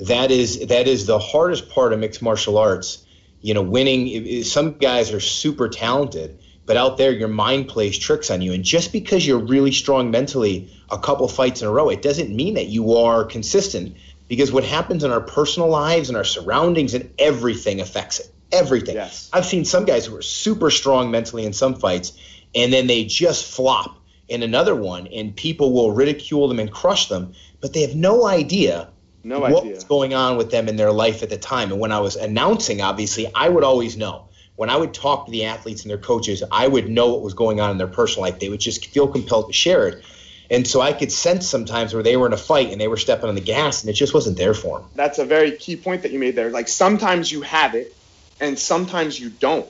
that 0.00 0.30
is 0.30 0.66
that 0.68 0.88
is 0.88 1.06
the 1.06 1.18
hardest 1.18 1.70
part 1.70 1.92
of 1.92 1.98
mixed 1.98 2.22
martial 2.22 2.58
arts 2.58 3.04
you 3.40 3.54
know, 3.54 3.62
winning. 3.62 4.42
Some 4.44 4.72
guys 4.72 5.12
are 5.12 5.20
super 5.20 5.68
talented, 5.68 6.38
but 6.66 6.76
out 6.76 6.98
there, 6.98 7.12
your 7.12 7.28
mind 7.28 7.68
plays 7.68 7.98
tricks 7.98 8.30
on 8.30 8.42
you. 8.42 8.52
And 8.52 8.64
just 8.64 8.92
because 8.92 9.26
you're 9.26 9.38
really 9.38 9.72
strong 9.72 10.10
mentally 10.10 10.70
a 10.90 10.98
couple 10.98 11.26
fights 11.28 11.62
in 11.62 11.68
a 11.68 11.70
row, 11.70 11.88
it 11.88 12.02
doesn't 12.02 12.34
mean 12.34 12.54
that 12.54 12.66
you 12.66 12.96
are 12.96 13.24
consistent. 13.24 13.96
Because 14.28 14.52
what 14.52 14.64
happens 14.64 15.02
in 15.02 15.10
our 15.10 15.20
personal 15.20 15.68
lives 15.68 16.08
and 16.08 16.16
our 16.16 16.24
surroundings 16.24 16.94
and 16.94 17.12
everything 17.18 17.80
affects 17.80 18.20
it. 18.20 18.30
Everything. 18.52 18.96
Yes. 18.96 19.30
I've 19.32 19.46
seen 19.46 19.64
some 19.64 19.84
guys 19.84 20.06
who 20.06 20.16
are 20.16 20.22
super 20.22 20.70
strong 20.70 21.10
mentally 21.10 21.44
in 21.44 21.52
some 21.52 21.76
fights, 21.76 22.12
and 22.54 22.72
then 22.72 22.86
they 22.86 23.04
just 23.04 23.44
flop 23.44 23.96
in 24.28 24.42
another 24.42 24.74
one, 24.74 25.08
and 25.08 25.34
people 25.34 25.72
will 25.72 25.92
ridicule 25.92 26.48
them 26.48 26.58
and 26.58 26.70
crush 26.70 27.08
them, 27.08 27.34
but 27.60 27.72
they 27.72 27.82
have 27.82 27.94
no 27.94 28.26
idea 28.26 28.88
no 29.22 29.40
what 29.40 29.62
idea. 29.62 29.74
was 29.74 29.84
going 29.84 30.14
on 30.14 30.36
with 30.36 30.50
them 30.50 30.68
in 30.68 30.76
their 30.76 30.92
life 30.92 31.22
at 31.22 31.30
the 31.30 31.36
time. 31.36 31.72
And 31.72 31.80
when 31.80 31.92
I 31.92 32.00
was 32.00 32.16
announcing, 32.16 32.80
obviously, 32.80 33.30
I 33.34 33.48
would 33.48 33.64
always 33.64 33.96
know. 33.96 34.28
When 34.56 34.70
I 34.70 34.76
would 34.76 34.92
talk 34.92 35.26
to 35.26 35.32
the 35.32 35.46
athletes 35.46 35.82
and 35.82 35.90
their 35.90 35.98
coaches, 35.98 36.42
I 36.50 36.66
would 36.68 36.88
know 36.88 37.12
what 37.12 37.22
was 37.22 37.34
going 37.34 37.60
on 37.60 37.70
in 37.70 37.78
their 37.78 37.86
personal 37.86 38.28
life. 38.28 38.38
They 38.38 38.48
would 38.48 38.60
just 38.60 38.86
feel 38.86 39.08
compelled 39.08 39.48
to 39.48 39.52
share 39.52 39.88
it. 39.88 40.04
And 40.50 40.66
so 40.66 40.80
I 40.80 40.92
could 40.92 41.12
sense 41.12 41.48
sometimes 41.48 41.94
where 41.94 42.02
they 42.02 42.16
were 42.16 42.26
in 42.26 42.32
a 42.32 42.36
fight 42.36 42.70
and 42.70 42.80
they 42.80 42.88
were 42.88 42.96
stepping 42.96 43.28
on 43.28 43.36
the 43.36 43.40
gas 43.40 43.82
and 43.82 43.90
it 43.90 43.94
just 43.94 44.12
wasn't 44.12 44.36
there 44.36 44.52
for 44.52 44.80
them. 44.80 44.88
That's 44.94 45.18
a 45.18 45.24
very 45.24 45.52
key 45.52 45.76
point 45.76 46.02
that 46.02 46.10
you 46.10 46.18
made 46.18 46.34
there. 46.34 46.50
Like 46.50 46.68
sometimes 46.68 47.30
you 47.30 47.42
have 47.42 47.74
it 47.74 47.94
and 48.40 48.58
sometimes 48.58 49.18
you 49.18 49.30
don't, 49.30 49.68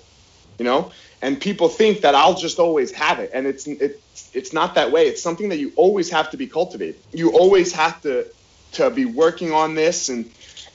you 0.59 0.65
know? 0.65 0.93
And 1.23 1.41
people 1.41 1.69
think 1.69 2.01
that 2.01 2.15
I'll 2.15 2.35
just 2.35 2.59
always 2.59 2.93
have 2.93 3.19
it. 3.19 3.31
And 3.35 3.47
it's, 3.47 3.67
it's, 3.67 4.31
it's 4.33 4.53
not 4.53 4.77
that 4.77 4.91
way. 4.91 5.07
It's 5.07 5.23
something 5.23 5.51
that 5.51 5.59
you 5.59 5.73
always 5.77 6.11
have 6.11 6.31
to 6.31 6.37
be 6.37 6.47
cultivated. 6.47 7.01
You 7.13 7.33
always 7.33 7.73
have 7.73 8.01
to 8.03 8.27
to 8.73 8.89
be 8.89 9.05
working 9.05 9.53
on 9.53 9.75
this 9.75 10.09
and 10.09 10.31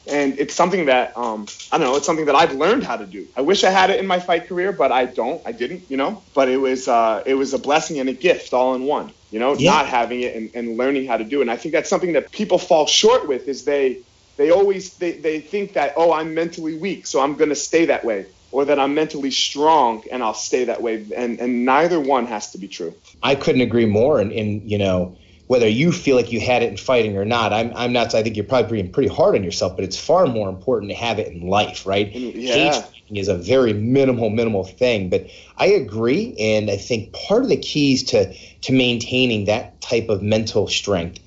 and 0.07 0.37
it's 0.37 0.53
something 0.53 0.85
that 0.85 1.17
um, 1.17 1.47
I 1.71 1.79
don't 1.79 1.87
know. 1.87 1.95
It's 1.95 2.05
something 2.05 2.25
that 2.25 2.35
I've 2.35 2.53
learned 2.53 2.83
how 2.83 2.95
to 2.95 3.07
do. 3.07 3.27
I 3.35 3.41
wish 3.41 3.63
I 3.63 3.71
had 3.71 3.89
it 3.89 3.99
in 3.99 4.05
my 4.05 4.19
fight 4.19 4.47
career, 4.47 4.71
but 4.71 4.91
I 4.91 5.05
don't. 5.05 5.41
I 5.45 5.51
didn't, 5.51 5.89
you 5.89 5.97
know. 5.97 6.21
But 6.35 6.47
it 6.47 6.57
was 6.57 6.87
uh, 6.87 7.23
it 7.25 7.33
was 7.33 7.55
a 7.55 7.57
blessing 7.57 7.99
and 7.99 8.07
a 8.07 8.13
gift 8.13 8.53
all 8.53 8.75
in 8.75 8.83
one. 8.83 9.11
You 9.31 9.39
know, 9.39 9.55
yeah. 9.55 9.71
not 9.71 9.87
having 9.87 10.21
it 10.21 10.35
and, 10.35 10.51
and 10.53 10.77
learning 10.77 11.07
how 11.07 11.17
to 11.17 11.23
do 11.23 11.39
it. 11.39 11.43
And 11.43 11.51
I 11.51 11.57
think 11.57 11.73
that's 11.73 11.89
something 11.89 12.13
that 12.13 12.31
people 12.31 12.59
fall 12.59 12.85
short 12.85 13.27
with 13.27 13.47
is 13.47 13.65
they 13.65 14.01
they 14.37 14.51
always 14.51 14.97
they, 14.97 15.13
they 15.13 15.39
think 15.39 15.73
that 15.73 15.93
oh 15.97 16.11
I'm 16.11 16.33
mentally 16.33 16.77
weak, 16.77 17.07
so 17.07 17.21
I'm 17.21 17.35
gonna 17.35 17.55
stay 17.55 17.85
that 17.85 18.05
way, 18.05 18.25
or 18.51 18.65
that 18.65 18.79
I'm 18.79 18.93
mentally 18.93 19.31
strong 19.31 20.03
and 20.11 20.23
I'll 20.23 20.33
stay 20.33 20.65
that 20.65 20.81
way. 20.81 21.05
And 21.15 21.39
and 21.39 21.65
neither 21.65 21.99
one 21.99 22.25
has 22.27 22.51
to 22.51 22.57
be 22.57 22.67
true. 22.67 22.93
I 23.23 23.35
couldn't 23.35 23.61
agree 23.61 23.85
more. 23.85 24.19
And, 24.19 24.31
and 24.31 24.69
you 24.69 24.77
know 24.77 25.17
whether 25.47 25.67
you 25.67 25.91
feel 25.91 26.15
like 26.15 26.31
you 26.31 26.39
had 26.39 26.63
it 26.63 26.69
in 26.71 26.77
fighting 26.77 27.17
or 27.17 27.25
not, 27.25 27.53
I'm, 27.53 27.71
I'm 27.75 27.93
not. 27.93 28.15
I 28.15 28.23
think 28.23 28.35
you're 28.35 28.45
probably 28.45 28.81
being 28.81 28.91
pretty 28.91 29.13
hard 29.13 29.35
on 29.35 29.43
yourself, 29.43 29.75
but 29.75 29.85
it's 29.85 29.97
far 29.97 30.25
more 30.25 30.49
important 30.49 30.91
to 30.91 30.97
have 30.97 31.19
it 31.19 31.27
in 31.27 31.47
life, 31.47 31.85
right? 31.85 32.11
Mm, 32.11 32.33
yeah. 32.35 32.71
Cage 32.71 32.83
is 33.11 33.27
a 33.27 33.37
very 33.37 33.71
minimal, 33.71 34.31
minimal 34.31 34.63
thing, 34.63 35.09
but 35.09 35.27
I 35.57 35.67
agree, 35.67 36.35
and 36.39 36.71
I 36.71 36.77
think 36.77 37.13
part 37.13 37.43
of 37.43 37.49
the 37.49 37.57
keys 37.57 38.03
to 38.05 38.33
to 38.33 38.73
maintaining 38.73 39.45
that 39.45 39.79
type 39.81 40.09
of 40.09 40.23
mental 40.23 40.67
strength 40.67 41.19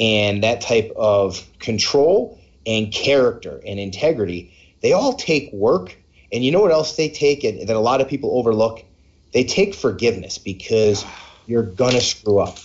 and 0.00 0.42
that 0.42 0.60
type 0.60 0.90
of 0.96 1.46
control 1.60 2.39
and 2.70 2.92
character 2.92 3.60
and 3.66 3.78
integrity, 3.78 4.54
they 4.80 4.92
all 4.92 5.14
take 5.14 5.52
work. 5.52 5.96
And 6.32 6.44
you 6.44 6.52
know 6.52 6.60
what 6.60 6.70
else 6.70 6.96
they 6.96 7.08
take 7.08 7.42
and 7.44 7.68
that 7.68 7.76
a 7.76 7.80
lot 7.80 8.00
of 8.00 8.08
people 8.08 8.38
overlook? 8.38 8.84
they 9.32 9.44
take 9.44 9.74
forgiveness 9.74 10.38
because 10.38 11.04
you're 11.46 11.62
gonna 11.62 12.00
screw 12.00 12.38
up. 12.38 12.58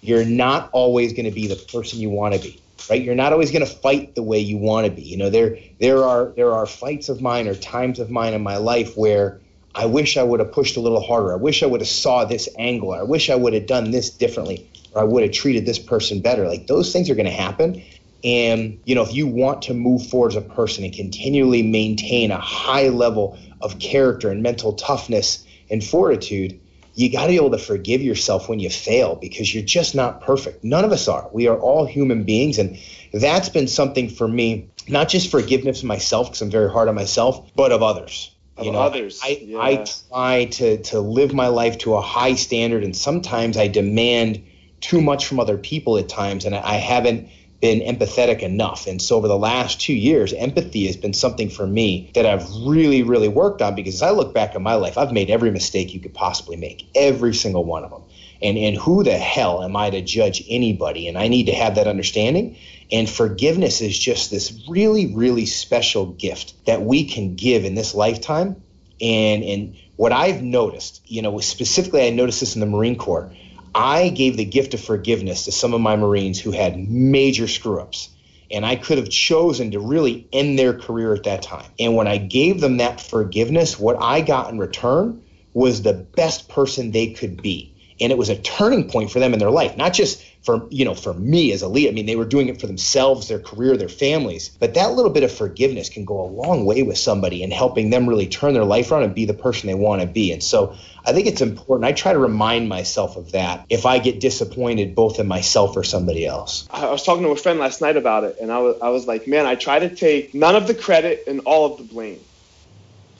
You're 0.00 0.24
not 0.24 0.70
always 0.72 1.12
gonna 1.12 1.30
be 1.30 1.46
the 1.46 1.56
person 1.56 2.00
you 2.00 2.10
want 2.10 2.34
to 2.34 2.40
be, 2.40 2.60
right? 2.88 3.02
You're 3.02 3.14
not 3.14 3.32
always 3.32 3.50
gonna 3.50 3.66
fight 3.66 4.14
the 4.14 4.22
way 4.22 4.38
you 4.38 4.56
want 4.56 4.86
to 4.86 4.92
be. 4.92 5.02
You 5.02 5.16
know, 5.16 5.30
there 5.30 5.58
there 5.80 6.04
are 6.04 6.32
there 6.36 6.52
are 6.52 6.66
fights 6.66 7.08
of 7.08 7.20
mine 7.20 7.48
or 7.48 7.54
times 7.54 7.98
of 7.98 8.10
mine 8.10 8.34
in 8.34 8.42
my 8.42 8.56
life 8.56 8.96
where 8.96 9.40
I 9.74 9.86
wish 9.86 10.16
I 10.16 10.22
would 10.22 10.40
have 10.40 10.52
pushed 10.52 10.76
a 10.76 10.80
little 10.80 11.00
harder. 11.00 11.32
I 11.32 11.36
wish 11.36 11.62
I 11.62 11.66
would 11.66 11.80
have 11.80 11.88
saw 11.88 12.24
this 12.24 12.48
angle. 12.58 12.92
I 12.92 13.02
wish 13.02 13.30
I 13.30 13.34
would 13.34 13.54
have 13.54 13.66
done 13.66 13.90
this 13.90 14.10
differently, 14.10 14.68
or 14.92 15.00
I 15.00 15.04
would 15.04 15.22
have 15.22 15.32
treated 15.32 15.64
this 15.64 15.78
person 15.78 16.20
better. 16.20 16.46
Like 16.46 16.66
those 16.66 16.92
things 16.92 17.08
are 17.08 17.14
going 17.14 17.26
to 17.26 17.32
happen. 17.32 17.82
And 18.24 18.80
you 18.84 18.94
know, 18.94 19.02
if 19.02 19.12
you 19.12 19.26
want 19.26 19.62
to 19.62 19.74
move 19.74 20.06
forward 20.06 20.32
as 20.32 20.36
a 20.36 20.40
person 20.40 20.84
and 20.84 20.92
continually 20.92 21.62
maintain 21.62 22.30
a 22.30 22.38
high 22.38 22.88
level 22.88 23.38
of 23.60 23.78
character 23.78 24.30
and 24.30 24.42
mental 24.42 24.74
toughness 24.74 25.44
and 25.70 25.82
fortitude, 25.82 26.60
you 26.94 27.10
got 27.10 27.22
to 27.22 27.28
be 27.28 27.36
able 27.36 27.50
to 27.50 27.58
forgive 27.58 28.02
yourself 28.02 28.48
when 28.48 28.60
you 28.60 28.70
fail 28.70 29.16
because 29.16 29.54
you're 29.54 29.64
just 29.64 29.94
not 29.94 30.20
perfect. 30.20 30.62
None 30.62 30.84
of 30.84 30.92
us 30.92 31.08
are. 31.08 31.28
We 31.32 31.48
are 31.48 31.58
all 31.58 31.86
human 31.86 32.24
beings, 32.24 32.58
and 32.58 32.78
that's 33.12 33.48
been 33.48 33.68
something 33.68 34.08
for 34.08 34.28
me. 34.28 34.68
Not 34.88 35.08
just 35.08 35.30
forgiveness 35.30 35.80
of 35.80 35.86
myself 35.86 36.28
because 36.28 36.42
I'm 36.42 36.50
very 36.50 36.70
hard 36.70 36.88
on 36.88 36.94
myself, 36.94 37.50
but 37.54 37.72
of 37.72 37.82
others 37.82 38.32
of 38.56 38.66
you 38.66 38.72
know, 38.72 38.80
others. 38.80 39.20
I, 39.22 39.28
yeah. 39.42 39.58
I 39.58 39.84
try 40.10 40.44
to 40.46 40.82
to 40.82 41.00
live 41.00 41.32
my 41.32 41.48
life 41.48 41.78
to 41.78 41.94
a 41.94 42.00
high 42.00 42.34
standard, 42.34 42.84
and 42.84 42.96
sometimes 42.96 43.56
I 43.56 43.68
demand 43.68 44.42
too 44.80 45.00
much 45.00 45.26
from 45.26 45.40
other 45.40 45.56
people 45.56 45.96
at 45.98 46.08
times, 46.08 46.44
and 46.44 46.54
I, 46.54 46.60
I 46.62 46.74
haven't 46.74 47.28
been 47.62 47.78
empathetic 47.78 48.40
enough. 48.40 48.88
And 48.88 49.00
so 49.00 49.16
over 49.16 49.28
the 49.28 49.38
last 49.38 49.80
two 49.80 49.94
years, 49.94 50.32
empathy 50.32 50.86
has 50.86 50.96
been 50.96 51.14
something 51.14 51.48
for 51.48 51.64
me 51.64 52.10
that 52.14 52.26
I've 52.26 52.44
really, 52.66 53.04
really 53.04 53.28
worked 53.28 53.62
on 53.62 53.76
because 53.76 53.94
as 53.94 54.02
I 54.02 54.10
look 54.10 54.34
back 54.34 54.56
at 54.56 54.60
my 54.60 54.74
life, 54.74 54.98
I've 54.98 55.12
made 55.12 55.30
every 55.30 55.52
mistake 55.52 55.94
you 55.94 56.00
could 56.00 56.12
possibly 56.12 56.56
make, 56.56 56.84
every 56.96 57.32
single 57.32 57.64
one 57.64 57.84
of 57.84 57.90
them. 57.90 58.02
And 58.42 58.58
and 58.58 58.76
who 58.76 59.04
the 59.04 59.16
hell 59.16 59.62
am 59.62 59.76
I 59.76 59.90
to 59.90 60.02
judge 60.02 60.42
anybody? 60.48 61.06
And 61.06 61.16
I 61.16 61.28
need 61.28 61.46
to 61.46 61.54
have 61.54 61.76
that 61.76 61.86
understanding. 61.86 62.56
And 62.90 63.08
forgiveness 63.08 63.80
is 63.80 63.96
just 63.96 64.32
this 64.32 64.64
really, 64.68 65.14
really 65.14 65.46
special 65.46 66.06
gift 66.06 66.54
that 66.66 66.82
we 66.82 67.04
can 67.04 67.36
give 67.36 67.64
in 67.64 67.76
this 67.76 67.94
lifetime. 67.94 68.60
And 69.00 69.44
and 69.44 69.76
what 69.94 70.10
I've 70.10 70.42
noticed, 70.42 71.00
you 71.06 71.22
know, 71.22 71.38
specifically 71.38 72.04
I 72.04 72.10
noticed 72.10 72.40
this 72.40 72.56
in 72.56 72.60
the 72.60 72.66
Marine 72.66 72.96
Corps. 72.96 73.32
I 73.74 74.10
gave 74.10 74.36
the 74.36 74.44
gift 74.44 74.74
of 74.74 74.80
forgiveness 74.80 75.44
to 75.44 75.52
some 75.52 75.74
of 75.74 75.80
my 75.80 75.96
Marines 75.96 76.40
who 76.40 76.50
had 76.50 76.78
major 76.88 77.48
screw 77.48 77.80
ups. 77.80 78.10
And 78.50 78.66
I 78.66 78.76
could 78.76 78.98
have 78.98 79.08
chosen 79.08 79.70
to 79.70 79.80
really 79.80 80.26
end 80.32 80.58
their 80.58 80.74
career 80.74 81.14
at 81.14 81.22
that 81.22 81.42
time. 81.42 81.70
And 81.78 81.96
when 81.96 82.06
I 82.06 82.18
gave 82.18 82.60
them 82.60 82.76
that 82.76 83.00
forgiveness, 83.00 83.78
what 83.78 83.96
I 83.98 84.20
got 84.20 84.50
in 84.50 84.58
return 84.58 85.22
was 85.54 85.82
the 85.82 85.94
best 85.94 86.48
person 86.48 86.90
they 86.90 87.08
could 87.08 87.42
be 87.42 87.72
and 88.00 88.10
it 88.10 88.18
was 88.18 88.28
a 88.28 88.36
turning 88.36 88.88
point 88.88 89.10
for 89.10 89.20
them 89.20 89.32
in 89.32 89.38
their 89.38 89.50
life 89.50 89.76
not 89.76 89.92
just 89.92 90.22
for 90.42 90.66
you 90.70 90.84
know 90.84 90.94
for 90.94 91.14
me 91.14 91.52
as 91.52 91.62
a 91.62 91.68
lead 91.68 91.88
i 91.88 91.92
mean 91.92 92.06
they 92.06 92.16
were 92.16 92.24
doing 92.24 92.48
it 92.48 92.60
for 92.60 92.66
themselves 92.66 93.28
their 93.28 93.38
career 93.38 93.76
their 93.76 93.88
families 93.88 94.48
but 94.60 94.74
that 94.74 94.92
little 94.92 95.10
bit 95.10 95.22
of 95.22 95.32
forgiveness 95.32 95.88
can 95.88 96.04
go 96.04 96.20
a 96.20 96.26
long 96.26 96.64
way 96.64 96.82
with 96.82 96.98
somebody 96.98 97.42
and 97.42 97.52
helping 97.52 97.90
them 97.90 98.08
really 98.08 98.26
turn 98.26 98.54
their 98.54 98.64
life 98.64 98.90
around 98.90 99.04
and 99.04 99.14
be 99.14 99.24
the 99.24 99.34
person 99.34 99.66
they 99.66 99.74
want 99.74 100.00
to 100.00 100.06
be. 100.06 100.32
And 100.32 100.42
so 100.42 100.76
i 101.04 101.12
think 101.12 101.26
it's 101.26 101.40
important 101.40 101.88
i 101.88 101.92
try 101.92 102.12
to 102.12 102.18
remind 102.18 102.68
myself 102.68 103.16
of 103.16 103.32
that 103.32 103.64
if 103.68 103.86
i 103.86 103.98
get 103.98 104.20
disappointed 104.20 104.94
both 104.94 105.18
in 105.18 105.28
myself 105.28 105.76
or 105.76 105.84
somebody 105.84 106.26
else. 106.26 106.68
I 106.70 106.90
was 106.90 107.02
talking 107.02 107.22
to 107.24 107.30
a 107.30 107.36
friend 107.36 107.58
last 107.58 107.80
night 107.80 107.96
about 107.96 108.24
it 108.24 108.36
and 108.40 108.50
i 108.50 108.58
was, 108.58 108.76
I 108.82 108.88
was 108.88 109.06
like 109.06 109.26
man 109.26 109.46
i 109.46 109.54
try 109.54 109.78
to 109.78 109.94
take 109.94 110.34
none 110.34 110.56
of 110.56 110.66
the 110.66 110.74
credit 110.74 111.24
and 111.26 111.40
all 111.40 111.72
of 111.72 111.78
the 111.78 111.84
blame 111.84 112.20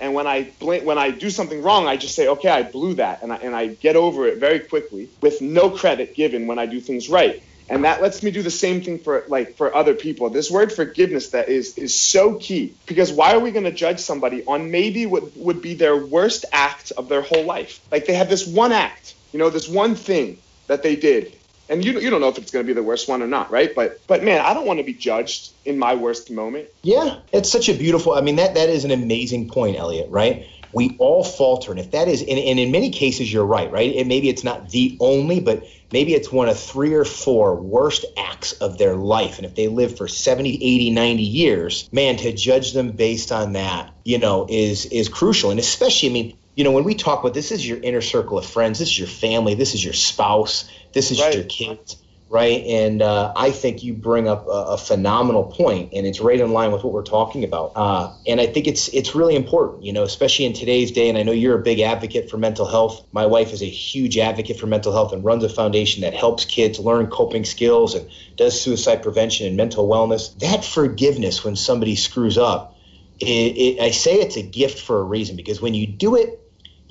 and 0.02 0.14
when 0.14 0.26
I 0.26 0.50
when 0.60 0.98
I 0.98 1.10
do 1.10 1.30
something 1.30 1.62
wrong, 1.62 1.86
I 1.86 1.96
just 1.96 2.16
say, 2.16 2.26
okay, 2.26 2.48
I 2.48 2.64
blew 2.64 2.94
that, 2.94 3.22
and 3.22 3.32
I, 3.32 3.36
and 3.36 3.54
I 3.54 3.68
get 3.68 3.94
over 3.94 4.26
it 4.26 4.38
very 4.38 4.58
quickly 4.58 5.08
with 5.20 5.40
no 5.40 5.70
credit 5.70 6.16
given 6.16 6.48
when 6.48 6.58
I 6.58 6.66
do 6.66 6.80
things 6.80 7.08
right. 7.08 7.40
And 7.68 7.84
that 7.84 8.02
lets 8.02 8.20
me 8.20 8.32
do 8.32 8.42
the 8.42 8.50
same 8.50 8.82
thing 8.82 8.98
for 8.98 9.24
like 9.28 9.56
for 9.56 9.74
other 9.74 9.94
people. 9.94 10.28
This 10.28 10.50
word 10.50 10.72
forgiveness 10.72 11.30
that 11.30 11.48
is 11.48 11.78
is 11.78 11.98
so 11.98 12.34
key 12.34 12.74
because 12.86 13.12
why 13.12 13.32
are 13.32 13.38
we 13.38 13.52
going 13.52 13.64
to 13.64 13.72
judge 13.72 14.00
somebody 14.00 14.44
on 14.44 14.72
maybe 14.72 15.06
what 15.06 15.36
would 15.36 15.62
be 15.62 15.74
their 15.74 15.96
worst 15.96 16.44
act 16.52 16.90
of 16.90 17.08
their 17.08 17.22
whole 17.22 17.44
life? 17.44 17.80
Like 17.92 18.06
they 18.06 18.14
have 18.14 18.28
this 18.28 18.44
one 18.44 18.72
act, 18.72 19.14
you 19.32 19.38
know, 19.38 19.50
this 19.50 19.68
one 19.68 19.94
thing 19.94 20.38
that 20.66 20.82
they 20.82 20.96
did 20.96 21.36
and 21.72 21.84
you 21.84 21.98
you 21.98 22.10
don't 22.10 22.20
know 22.20 22.28
if 22.28 22.38
it's 22.38 22.50
going 22.50 22.64
to 22.64 22.66
be 22.66 22.74
the 22.74 22.82
worst 22.82 23.08
one 23.08 23.22
or 23.22 23.26
not, 23.26 23.50
right? 23.50 23.74
But 23.74 24.00
but 24.06 24.22
man, 24.22 24.40
I 24.40 24.54
don't 24.54 24.66
want 24.66 24.78
to 24.78 24.84
be 24.84 24.92
judged 24.92 25.52
in 25.64 25.78
my 25.78 25.94
worst 25.94 26.30
moment. 26.30 26.68
Yeah, 26.82 27.20
it's 27.32 27.50
such 27.50 27.68
a 27.68 27.74
beautiful. 27.74 28.12
I 28.12 28.20
mean, 28.20 28.36
that 28.36 28.54
that 28.54 28.68
is 28.68 28.84
an 28.84 28.90
amazing 28.90 29.48
point, 29.48 29.76
Elliot. 29.76 30.08
Right? 30.10 30.46
We 30.72 30.96
all 30.98 31.22
falter, 31.22 31.70
and 31.70 31.78
if 31.78 31.90
that 31.90 32.08
is, 32.08 32.22
and, 32.22 32.30
and 32.30 32.58
in 32.58 32.70
many 32.70 32.90
cases, 32.90 33.30
you're 33.30 33.44
right, 33.44 33.70
right? 33.70 33.94
And 33.94 34.08
maybe 34.08 34.30
it's 34.30 34.42
not 34.42 34.70
the 34.70 34.96
only, 35.00 35.38
but 35.38 35.64
maybe 35.92 36.14
it's 36.14 36.32
one 36.32 36.48
of 36.48 36.58
three 36.58 36.94
or 36.94 37.04
four 37.04 37.56
worst 37.56 38.06
acts 38.16 38.52
of 38.52 38.78
their 38.78 38.96
life. 38.96 39.36
And 39.36 39.44
if 39.44 39.54
they 39.54 39.68
live 39.68 39.98
for 39.98 40.08
70, 40.08 40.54
80, 40.54 40.90
90 40.90 41.22
years, 41.22 41.88
man, 41.92 42.16
to 42.16 42.32
judge 42.32 42.72
them 42.72 42.92
based 42.92 43.32
on 43.32 43.52
that, 43.52 43.92
you 44.02 44.18
know, 44.18 44.46
is 44.48 44.86
is 44.86 45.10
crucial. 45.10 45.50
And 45.50 45.60
especially, 45.60 46.08
I 46.08 46.12
mean, 46.12 46.38
you 46.54 46.64
know, 46.64 46.72
when 46.72 46.84
we 46.84 46.94
talk 46.94 47.20
about 47.20 47.34
this 47.34 47.50
is 47.50 47.66
your 47.66 47.78
inner 47.78 48.02
circle 48.02 48.38
of 48.38 48.44
friends, 48.44 48.78
this 48.78 48.88
is 48.88 48.98
your 48.98 49.08
family, 49.08 49.54
this 49.54 49.74
is 49.74 49.82
your 49.82 49.94
spouse, 49.94 50.70
this 50.92 51.10
is 51.10 51.20
right. 51.20 51.34
your 51.34 51.44
kids, 51.44 51.96
right? 52.28 52.62
And 52.64 53.00
uh, 53.00 53.32
I 53.34 53.50
think 53.50 53.82
you 53.82 53.94
bring 53.94 54.28
up 54.28 54.46
a, 54.46 54.50
a, 54.50 54.78
phenomenal 54.78 55.44
point, 55.44 55.94
and 55.94 56.06
it's 56.06 56.20
right 56.20 56.38
in 56.38 56.52
line 56.52 56.70
with 56.70 56.84
what 56.84 56.92
we're 56.92 57.04
talking 57.04 57.44
about. 57.44 57.72
Uh, 57.74 58.12
and 58.26 58.38
I 58.38 58.46
think 58.46 58.66
it's 58.66 58.88
it's 58.88 59.14
really 59.14 59.34
important, 59.34 59.84
you 59.84 59.94
know, 59.94 60.02
especially 60.02 60.44
in 60.44 60.52
today's 60.52 60.92
day. 60.92 61.08
And 61.08 61.16
I 61.16 61.22
know 61.22 61.32
you're 61.32 61.58
a 61.58 61.62
big 61.62 61.80
advocate 61.80 62.28
for 62.28 62.36
mental 62.36 62.66
health. 62.66 63.06
My 63.12 63.24
wife 63.24 63.54
is 63.54 63.62
a 63.62 63.66
huge 63.70 64.18
advocate 64.18 64.60
for 64.60 64.66
mental 64.66 64.92
health 64.92 65.14
and 65.14 65.24
runs 65.24 65.44
a 65.44 65.48
foundation 65.48 66.02
that 66.02 66.12
helps 66.12 66.44
kids 66.44 66.78
learn 66.78 67.06
coping 67.06 67.46
skills 67.46 67.94
and 67.94 68.10
does 68.36 68.60
suicide 68.60 69.02
prevention 69.02 69.46
and 69.46 69.56
mental 69.56 69.88
wellness. 69.88 70.38
That 70.40 70.66
forgiveness 70.66 71.42
when 71.44 71.56
somebody 71.56 71.96
screws 71.96 72.36
up. 72.36 72.76
It, 73.20 73.26
it, 73.26 73.80
I 73.80 73.92
say 73.92 74.16
it's 74.16 74.36
a 74.36 74.42
gift 74.42 74.80
for 74.80 74.98
a 74.98 75.02
reason 75.02 75.36
because 75.36 75.62
when 75.62 75.74
you 75.74 75.86
do 75.86 76.16
it 76.16 76.41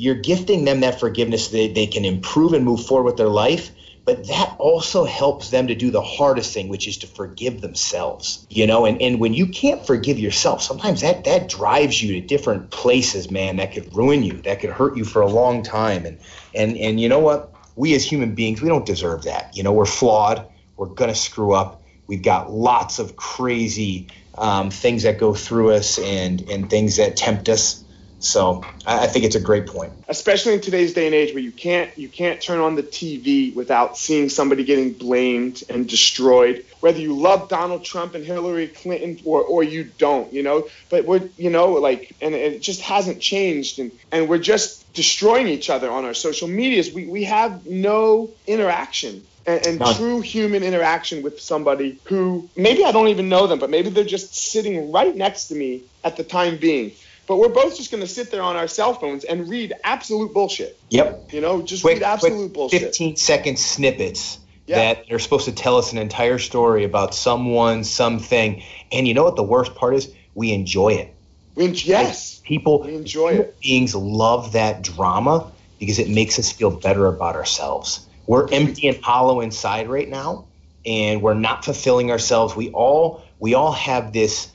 you're 0.02 0.16
gifting 0.16 0.66
them 0.66 0.82
that 0.82 1.00
forgiveness 1.00 1.48
so 1.48 1.52
they, 1.52 1.68
they 1.68 1.88
can 1.88 2.06
improve 2.06 2.54
and 2.54 2.66
move 2.66 2.86
forward 2.86 3.06
with 3.06 3.18
their 3.18 3.30
life 3.30 3.72
but 4.04 4.28
that 4.28 4.56
also 4.58 5.06
helps 5.06 5.52
them 5.52 5.68
to 5.68 5.76
do 5.76 5.92
the 5.92 6.02
hardest 6.02 6.54
thing 6.54 6.70
which 6.70 6.88
is 6.88 6.98
to 6.98 7.08
forgive 7.08 7.62
themselves 7.62 8.46
you 8.50 8.68
know? 8.68 8.86
And, 8.86 9.02
and 9.02 9.20
when 9.20 9.34
you 9.34 9.48
can't 9.48 9.86
forgive 9.86 10.20
yourself 10.20 10.62
sometimes 10.62 11.02
that 11.02 11.24
that 11.26 11.50
drives 11.50 12.02
you 12.02 12.20
to 12.20 12.28
different 12.28 12.70
places 12.72 13.30
man 13.30 13.58
that 13.58 13.74
could 13.74 13.96
ruin 13.96 14.24
you 14.24 14.42
that 14.44 14.60
could 14.60 14.70
hurt 14.70 14.98
you 14.98 15.06
for 15.06 15.22
a 15.22 15.28
long 15.28 15.64
time. 15.64 16.06
And 16.06 16.20
and 16.54 16.78
and 16.78 17.00
you 17.00 17.10
know 17.10 17.20
what? 17.20 17.54
We 17.76 17.96
as 17.96 18.04
human 18.04 18.36
beings 18.36 18.62
we 18.62 18.70
don't 18.70 18.86
deserve 18.86 19.24
that. 19.24 19.56
You 19.56 19.64
know 19.64 19.74
we're 19.74 19.86
flawed. 19.86 20.48
We're 20.78 20.88
gonna 20.88 21.16
screw 21.16 21.54
up. 21.54 21.82
We've 22.08 22.24
got 22.24 22.52
lots 22.52 23.00
of 23.00 23.16
crazy 23.16 24.08
um, 24.38 24.72
things 24.72 25.04
that 25.04 25.18
go 25.18 25.34
through 25.34 25.72
us 25.72 26.00
and 26.00 26.42
and 26.50 26.70
things 26.70 26.98
that 26.98 27.16
tempt 27.18 27.50
us 27.50 27.84
so 28.22 28.64
I, 28.86 29.08
think 29.08 29.26
it's 29.26 29.36
a 29.36 29.40
great 29.40 29.66
point, 29.66 29.94
especially 30.08 30.54
in 30.54 30.62
today's 30.62 30.94
day 30.94 31.08
and 31.08 31.16
age 31.16 31.34
where 31.34 31.44
you 31.44 31.52
can't 31.52 31.96
you 31.98 32.08
can't 32.08 32.40
turn 32.40 32.60
on 32.60 32.76
the 32.76 32.84
TV 32.84 33.54
without 33.54 33.98
seeing 33.98 34.30
somebody 34.30 34.64
getting 34.64 34.94
blamed 34.94 35.64
and 35.70 35.90
destroyed. 35.90 36.66
Whether 36.82 37.00
you 37.00 37.18
love 37.18 37.50
Donald 37.50 37.84
Trump 37.84 38.14
and 38.14 38.24
Hillary 38.24 38.68
Clinton 38.68 39.20
or 39.26 39.42
or 39.42 39.64
you 39.64 39.86
don't, 39.98 40.32
you 40.32 40.44
know. 40.44 40.68
But 40.90 41.06
we're 41.06 41.30
you 41.38 41.50
know 41.50 41.74
like 41.74 42.16
and 42.22 42.36
it 42.36 42.62
just 42.62 42.82
hasn't 42.82 43.22
changed 43.22 43.80
and 43.80 43.92
and 44.12 44.30
we're 44.30 44.38
just 44.38 44.94
destroying 44.94 45.48
each 45.48 45.70
other 45.70 45.90
on 45.90 46.06
our 46.06 46.14
social 46.14 46.48
medias. 46.48 46.94
We 46.94 47.08
we 47.08 47.24
have 47.24 47.66
no 47.66 48.30
interaction 48.46 49.24
and, 49.46 49.66
and 49.66 49.96
true 49.96 50.22
human 50.22 50.64
interaction 50.64 51.24
with 51.24 51.42
somebody 51.42 52.00
who 52.06 52.50
maybe 52.56 52.86
I 52.86 52.92
don't 52.92 53.08
even 53.08 53.30
know 53.30 53.48
them, 53.48 53.60
but 53.60 53.70
maybe 53.70 53.90
they're 53.90 54.04
just 54.04 54.36
sitting 54.36 54.92
right 54.92 55.16
next 55.16 55.48
to 55.48 55.56
me 55.56 55.84
at 56.04 56.18
the 56.18 56.24
time 56.24 56.58
being. 56.58 56.92
But 57.28 57.38
we're 57.38 57.50
both 57.50 57.78
just 57.78 57.92
going 57.92 58.02
to 58.02 58.10
sit 58.10 58.32
there 58.32 58.42
on 58.42 58.56
our 58.56 58.68
cell 58.68 58.94
phones 58.94 59.24
and 59.24 59.48
read 59.48 59.74
absolute 59.84 60.34
bullshit. 60.34 60.80
Yep. 60.90 61.34
You 61.34 61.42
know, 61.42 61.62
just 61.62 61.84
quick, 61.84 61.96
read 61.96 62.04
absolute 62.04 62.54
bullshit. 62.54 62.82
15 62.82 63.16
second 63.16 63.60
snippets 63.60 64.40
yeah. 64.66 64.94
that 64.94 65.12
are 65.12 65.20
supposed 65.20 65.46
to 65.46 65.52
tell 65.52 65.78
us 65.78 65.92
an 65.92 65.98
entire 65.98 66.40
story 66.40 66.84
about 66.84 67.14
someone, 67.14 67.84
something. 67.84 68.64
And 68.92 69.08
you 69.08 69.14
know 69.14 69.24
what 69.24 69.36
the 69.36 69.44
worst 69.44 69.76
part 69.76 69.96
is? 69.96 70.14
We 70.34 70.52
enjoy 70.52 70.94
it. 70.94 71.14
We, 71.56 71.68
yes. 71.68 72.42
People, 72.44 72.82
we 72.82 72.96
enjoy 72.96 73.30
it. 73.34 73.60
Beings 73.62 73.94
love 73.94 74.54
that 74.54 74.82
drama 74.82 75.52
because 75.80 76.00
it 76.00 76.10
makes 76.10 76.40
us 76.40 76.52
feel 76.52 76.72
better 76.72 77.08
about 77.08 77.36
ourselves. 77.36 78.06
We're 78.28 78.48
empty 78.52 78.88
and 78.88 79.02
hollow 79.04 79.42
inside 79.42 79.90
right 79.90 80.08
now, 80.08 80.46
and 80.86 81.22
we're 81.22 81.34
not 81.34 81.66
fulfilling 81.66 82.12
ourselves. 82.12 82.56
We 82.56 82.70
all 82.72 83.24
we 83.40 83.56
all 83.56 83.72
have 83.74 84.14
this 84.14 84.51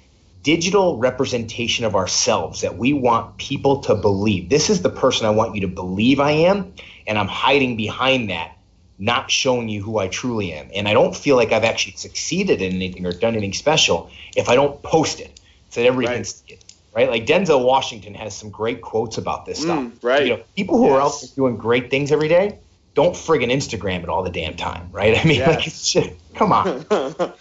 digital 0.47 0.97
representation 0.97 1.85
of 1.85 1.97
ourselves 1.97 2.61
that 2.61 2.79
we 2.79 2.93
want 2.93 3.37
people 3.37 3.81
to 3.81 3.97
believe. 3.97 4.49
This 4.49 4.71
is 4.71 4.81
the 4.81 4.89
person 4.89 5.27
I 5.27 5.31
want 5.31 5.57
you 5.57 5.63
to 5.63 5.67
believe 5.67 6.21
I 6.21 6.31
am, 6.31 6.73
and 7.05 7.19
I'm 7.19 7.27
hiding 7.27 7.77
behind 7.77 8.31
that, 8.31 8.57
not 8.97 9.29
showing 9.29 9.69
you 9.69 9.83
who 9.83 9.99
I 9.99 10.07
truly 10.07 10.53
am. 10.53 10.71
And 10.73 10.87
I 10.87 10.93
don't 10.93 11.17
feel 11.17 11.35
like 11.35 11.51
I've 11.51 11.65
actually 11.65 11.97
succeeded 11.97 12.63
in 12.63 12.75
anything 12.75 13.05
or 13.05 13.11
done 13.11 13.33
anything 13.35 13.55
special 13.55 14.09
if 14.37 14.49
I 14.49 14.55
don't 14.55 14.81
post 14.85 15.19
it 15.19 15.41
so 15.71 15.81
that 15.81 15.87
everybody 15.89 16.07
right. 16.07 16.15
can 16.19 16.25
see 16.25 16.55
it. 16.55 16.65
right? 16.95 17.11
Like 17.11 17.27
Denzel 17.27 17.65
Washington 17.67 18.15
has 18.15 18.37
some 18.37 18.51
great 18.51 18.83
quotes 18.83 19.19
about 19.19 19.47
this 19.47 19.61
stuff. 19.63 19.81
Mm, 19.81 20.05
right. 20.05 20.27
You 20.27 20.37
know, 20.37 20.43
people 20.55 20.79
who 20.79 20.91
are 20.91 21.01
out 21.01 21.13
there 21.21 21.31
doing 21.35 21.57
great 21.57 21.91
things 21.91 22.13
every 22.13 22.29
day 22.29 22.61
don't 22.95 23.17
friggin' 23.17 23.51
Instagram 23.53 24.05
it 24.05 24.09
all 24.09 24.23
the 24.23 24.31
damn 24.31 24.55
time, 24.55 24.91
right? 24.93 25.19
I 25.21 25.25
mean, 25.25 25.39
Yes. 25.41 25.97
like, 25.97 26.17
come 26.37 26.53
on. 26.53 26.85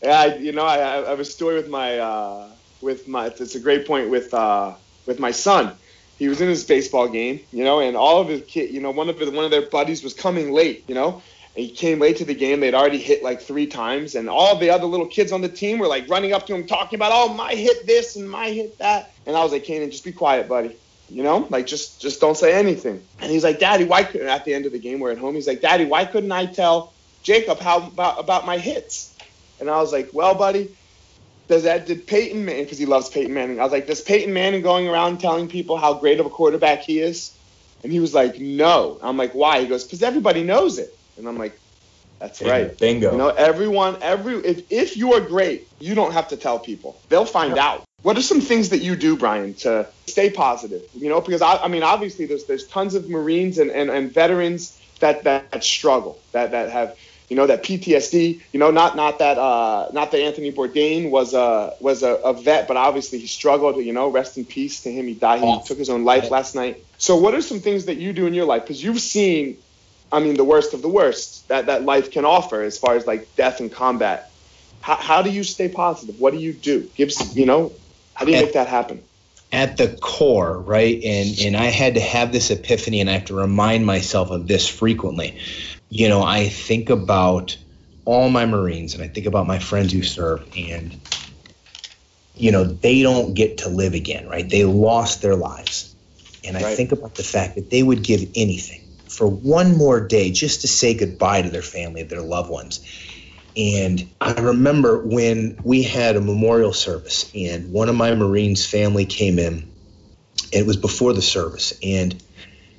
yeah, 0.00 0.20
I, 0.20 0.36
you 0.36 0.52
know, 0.52 0.64
I, 0.64 1.06
I 1.06 1.10
have 1.10 1.18
a 1.18 1.24
story 1.24 1.56
with 1.56 1.68
my 1.68 1.98
uh, 1.98 2.48
with 2.82 3.08
my. 3.08 3.26
It's 3.26 3.54
a 3.54 3.60
great 3.60 3.86
point 3.86 4.10
with 4.10 4.34
uh, 4.34 4.74
with 5.06 5.18
my 5.18 5.30
son. 5.30 5.74
He 6.18 6.28
was 6.28 6.40
in 6.40 6.48
his 6.48 6.64
baseball 6.64 7.08
game, 7.08 7.40
you 7.52 7.64
know, 7.64 7.80
and 7.80 7.96
all 7.96 8.20
of 8.20 8.28
his 8.28 8.42
kid, 8.42 8.70
you 8.70 8.80
know, 8.80 8.90
one 8.90 9.08
of 9.08 9.18
his, 9.18 9.30
one 9.30 9.44
of 9.44 9.50
their 9.50 9.68
buddies 9.68 10.04
was 10.04 10.14
coming 10.14 10.52
late, 10.52 10.84
you 10.86 10.94
know. 10.94 11.22
And 11.56 11.66
he 11.66 11.70
came 11.70 11.98
late 11.98 12.18
to 12.18 12.24
the 12.24 12.34
game. 12.34 12.60
They'd 12.60 12.74
already 12.74 12.98
hit 12.98 13.22
like 13.22 13.40
three 13.40 13.66
times, 13.66 14.14
and 14.14 14.28
all 14.28 14.56
the 14.56 14.70
other 14.70 14.86
little 14.86 15.06
kids 15.06 15.32
on 15.32 15.40
the 15.40 15.48
team 15.48 15.78
were 15.78 15.88
like 15.88 16.08
running 16.08 16.32
up 16.32 16.46
to 16.46 16.54
him, 16.54 16.66
talking 16.66 16.98
about, 16.98 17.12
"Oh, 17.12 17.32
my 17.34 17.54
hit 17.54 17.86
this 17.86 18.16
and 18.16 18.30
my 18.30 18.50
hit 18.50 18.78
that." 18.78 19.12
And 19.26 19.36
I 19.36 19.42
was 19.42 19.52
like, 19.52 19.64
"Kanan, 19.64 19.90
just 19.90 20.04
be 20.04 20.12
quiet, 20.12 20.48
buddy." 20.48 20.76
You 21.10 21.22
know, 21.22 21.46
like 21.50 21.66
just 21.66 22.00
just 22.00 22.20
don't 22.20 22.36
say 22.36 22.54
anything. 22.54 23.02
And 23.20 23.30
he's 23.30 23.44
like, 23.44 23.58
"Daddy, 23.58 23.84
why 23.84 24.04
couldn't?" 24.04 24.28
At 24.28 24.44
the 24.44 24.54
end 24.54 24.64
of 24.64 24.72
the 24.72 24.78
game, 24.78 24.98
we're 25.00 25.10
at 25.12 25.18
home. 25.18 25.34
He's 25.34 25.46
like, 25.46 25.60
"Daddy, 25.60 25.84
why 25.84 26.06
couldn't 26.06 26.32
I 26.32 26.46
tell 26.46 26.92
Jacob 27.22 27.58
how 27.58 27.86
about 27.86 28.18
about 28.18 28.46
my 28.46 28.56
hits?" 28.56 29.14
And 29.60 29.68
I 29.68 29.78
was 29.78 29.92
like, 29.92 30.10
"Well, 30.14 30.34
buddy, 30.34 30.70
does 31.48 31.64
that 31.64 31.86
did 31.86 32.06
Peyton 32.06 32.44
Manning 32.44 32.64
because 32.64 32.78
he 32.78 32.86
loves 32.86 33.08
Peyton 33.08 33.34
Manning?" 33.34 33.60
I 33.60 33.64
was 33.64 33.72
like, 33.72 33.86
"Does 33.86 34.00
Peyton 34.00 34.32
Manning 34.32 34.62
going 34.62 34.88
around 34.88 35.18
telling 35.18 35.48
people 35.48 35.76
how 35.76 35.94
great 35.94 36.20
of 36.20 36.26
a 36.26 36.30
quarterback 36.30 36.82
he 36.82 37.00
is?" 37.00 37.32
And 37.82 37.92
he 37.92 38.00
was 38.00 38.14
like, 38.14 38.38
"No." 38.38 38.98
I'm 39.02 39.16
like, 39.16 39.32
"Why?" 39.34 39.60
He 39.60 39.66
goes, 39.66 39.84
"Because 39.84 40.02
everybody 40.02 40.42
knows 40.42 40.78
it." 40.78 40.96
And 41.16 41.28
I'm 41.28 41.38
like, 41.38 41.58
"That's 42.18 42.40
right." 42.42 42.76
Bingo. 42.78 43.12
You 43.12 43.18
know, 43.18 43.28
everyone, 43.28 43.98
every 44.00 44.36
if 44.36 44.70
if 44.70 44.96
you 44.96 45.14
are 45.14 45.20
great, 45.20 45.68
you 45.78 45.94
don't 45.94 46.12
have 46.12 46.28
to 46.28 46.36
tell 46.36 46.58
people. 46.58 46.98
They'll 47.08 47.24
find 47.24 47.58
out. 47.58 47.84
What 48.02 48.18
are 48.18 48.22
some 48.22 48.40
things 48.40 48.70
that 48.70 48.82
you 48.82 48.96
do, 48.96 49.16
Brian, 49.16 49.54
to 49.54 49.86
stay 50.06 50.30
positive? 50.30 50.82
You 50.92 51.08
know, 51.08 51.20
because 51.20 51.40
I, 51.40 51.58
I 51.58 51.68
mean, 51.68 51.84
obviously, 51.84 52.26
there's 52.26 52.44
there's 52.46 52.66
tons 52.66 52.94
of 52.94 53.08
Marines 53.08 53.58
and, 53.58 53.70
and, 53.70 53.90
and 53.90 54.12
veterans 54.12 54.76
that, 55.02 55.24
that 55.24 55.62
struggle, 55.62 56.18
that 56.32 56.52
that 56.52 56.70
have 56.70 56.96
you 57.32 57.36
know 57.36 57.46
that 57.46 57.62
PTSD. 57.62 58.42
You 58.52 58.60
know, 58.60 58.70
not 58.70 58.94
not 58.94 59.20
that 59.20 59.38
uh, 59.38 59.88
not 59.94 60.10
that 60.10 60.20
Anthony 60.20 60.52
Bourdain 60.52 61.08
was 61.08 61.32
a 61.32 61.72
was 61.80 62.02
a, 62.02 62.12
a 62.16 62.34
vet, 62.34 62.68
but 62.68 62.76
obviously 62.76 63.20
he 63.20 63.26
struggled. 63.26 63.76
You 63.76 63.94
know, 63.94 64.10
rest 64.10 64.36
in 64.36 64.44
peace 64.44 64.82
to 64.82 64.92
him. 64.92 65.06
He 65.06 65.14
died. 65.14 65.40
He 65.40 65.46
Yes. 65.46 65.66
took 65.66 65.78
his 65.78 65.88
own 65.88 66.04
life 66.04 66.30
last 66.30 66.54
night. 66.54 66.84
So, 66.98 67.16
what 67.16 67.32
are 67.32 67.40
some 67.40 67.60
things 67.60 67.86
that 67.86 67.96
you 67.96 68.12
do 68.12 68.26
in 68.26 68.34
your 68.34 68.44
life? 68.44 68.64
Because 68.64 68.84
you've 68.84 69.00
seen 69.00 69.56
I 70.12 70.20
mean, 70.20 70.34
the 70.34 70.44
worst 70.44 70.74
of 70.74 70.82
the 70.82 70.90
worst 70.90 71.48
that, 71.48 71.66
that 71.66 71.84
life 71.84 72.10
can 72.10 72.26
offer 72.26 72.60
as 72.60 72.76
far 72.76 72.96
as 72.96 73.06
like 73.06 73.34
death 73.34 73.60
and 73.60 73.72
combat. 73.72 74.30
How, 74.82 74.96
how 74.96 75.22
do 75.22 75.30
you 75.30 75.42
stay 75.42 75.70
positive? 75.70 76.16
What 76.18 76.34
do 76.34 76.38
you 76.38 76.52
do? 76.52 76.90
Give 76.94 77.10
you 77.32 77.46
know, 77.46 77.72
how 78.12 78.26
do 78.26 78.32
you 78.32 78.42
make 78.42 78.52
that 78.52 78.68
happen? 78.68 79.04
at 79.52 79.76
the 79.76 79.88
core, 80.00 80.58
right? 80.58 81.00
And 81.04 81.38
and 81.40 81.56
I 81.56 81.66
had 81.66 81.94
to 81.94 82.00
have 82.00 82.32
this 82.32 82.50
epiphany, 82.50 83.00
and 83.00 83.10
I 83.10 83.14
have 83.14 83.26
to 83.26 83.34
remind 83.34 83.86
myself 83.86 84.30
of 84.30 84.48
this 84.48 84.66
frequently. 84.66 85.38
You 85.94 86.08
know, 86.08 86.22
I 86.22 86.48
think 86.48 86.88
about 86.88 87.58
all 88.06 88.30
my 88.30 88.46
Marines, 88.46 88.94
and 88.94 89.02
I 89.02 89.08
think 89.08 89.26
about 89.26 89.46
my 89.46 89.58
friends 89.58 89.92
who 89.92 90.02
serve, 90.02 90.48
and 90.56 90.98
you 92.34 92.50
know, 92.50 92.64
they 92.64 93.02
don't 93.02 93.34
get 93.34 93.58
to 93.58 93.68
live 93.68 93.92
again, 93.92 94.26
right? 94.26 94.48
They 94.48 94.64
lost 94.64 95.20
their 95.20 95.36
lives, 95.36 95.94
and 96.44 96.56
I 96.56 96.62
Right. 96.62 96.76
think 96.76 96.92
about 96.92 97.16
the 97.16 97.22
fact 97.22 97.56
that 97.56 97.68
they 97.68 97.82
would 97.82 98.02
give 98.02 98.22
anything 98.34 98.80
for 99.06 99.28
one 99.28 99.76
more 99.76 100.00
day 100.00 100.30
just 100.30 100.62
to 100.62 100.68
say 100.68 100.94
goodbye 100.94 101.42
to 101.42 101.50
their 101.50 101.60
family, 101.62 102.04
their 102.04 102.22
loved 102.22 102.48
ones. 102.48 102.80
And 103.54 104.08
I 104.18 104.32
remember 104.40 105.04
when 105.04 105.58
we 105.62 105.82
had 105.82 106.16
a 106.16 106.22
memorial 106.22 106.72
service, 106.72 107.30
and 107.34 107.70
one 107.70 107.90
of 107.90 107.96
my 107.96 108.14
Marines' 108.14 108.64
family 108.64 109.04
came 109.04 109.38
in. 109.38 109.70
It 110.52 110.66
was 110.66 110.78
before 110.78 111.12
the 111.12 111.22
service, 111.22 111.74
and 111.82 112.14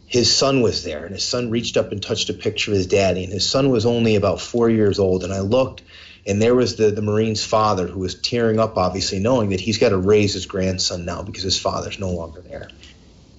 his 0.06 0.34
son 0.34 0.62
was 0.62 0.84
there. 0.84 1.06
And 1.06 1.14
his 1.14 1.24
son 1.24 1.50
reached 1.50 1.78
up 1.78 1.92
and 1.92 2.02
touched 2.02 2.30
a 2.30 2.34
picture 2.34 2.72
of 2.72 2.78
his 2.78 2.88
daddy, 2.88 3.24
and 3.24 3.34
his 3.34 3.50
son 3.50 3.70
was 3.70 3.86
only 3.86 4.16
about 4.16 4.42
four 4.42 4.70
years 4.70 5.00
old. 5.00 5.24
And 5.24 5.34
I 5.34 5.40
looked, 5.40 5.82
and 6.26 6.42
there 6.42 6.56
was 6.56 6.76
the, 6.76 6.92
the 6.92 7.02
Marine's 7.02 7.44
father 7.44 7.88
who 7.88 8.00
was 8.00 8.16
tearing 8.16 8.60
up, 8.60 8.78
obviously, 8.78 9.20
knowing 9.20 9.50
that 9.50 9.60
he's 9.60 9.78
got 9.78 9.90
to 9.90 9.98
raise 9.98 10.34
his 10.34 10.46
grandson 10.46 11.06
now 11.06 11.24
because 11.24 11.44
his 11.44 11.60
father's 11.60 12.00
no 12.00 12.12
longer 12.12 12.42
there. 12.42 12.70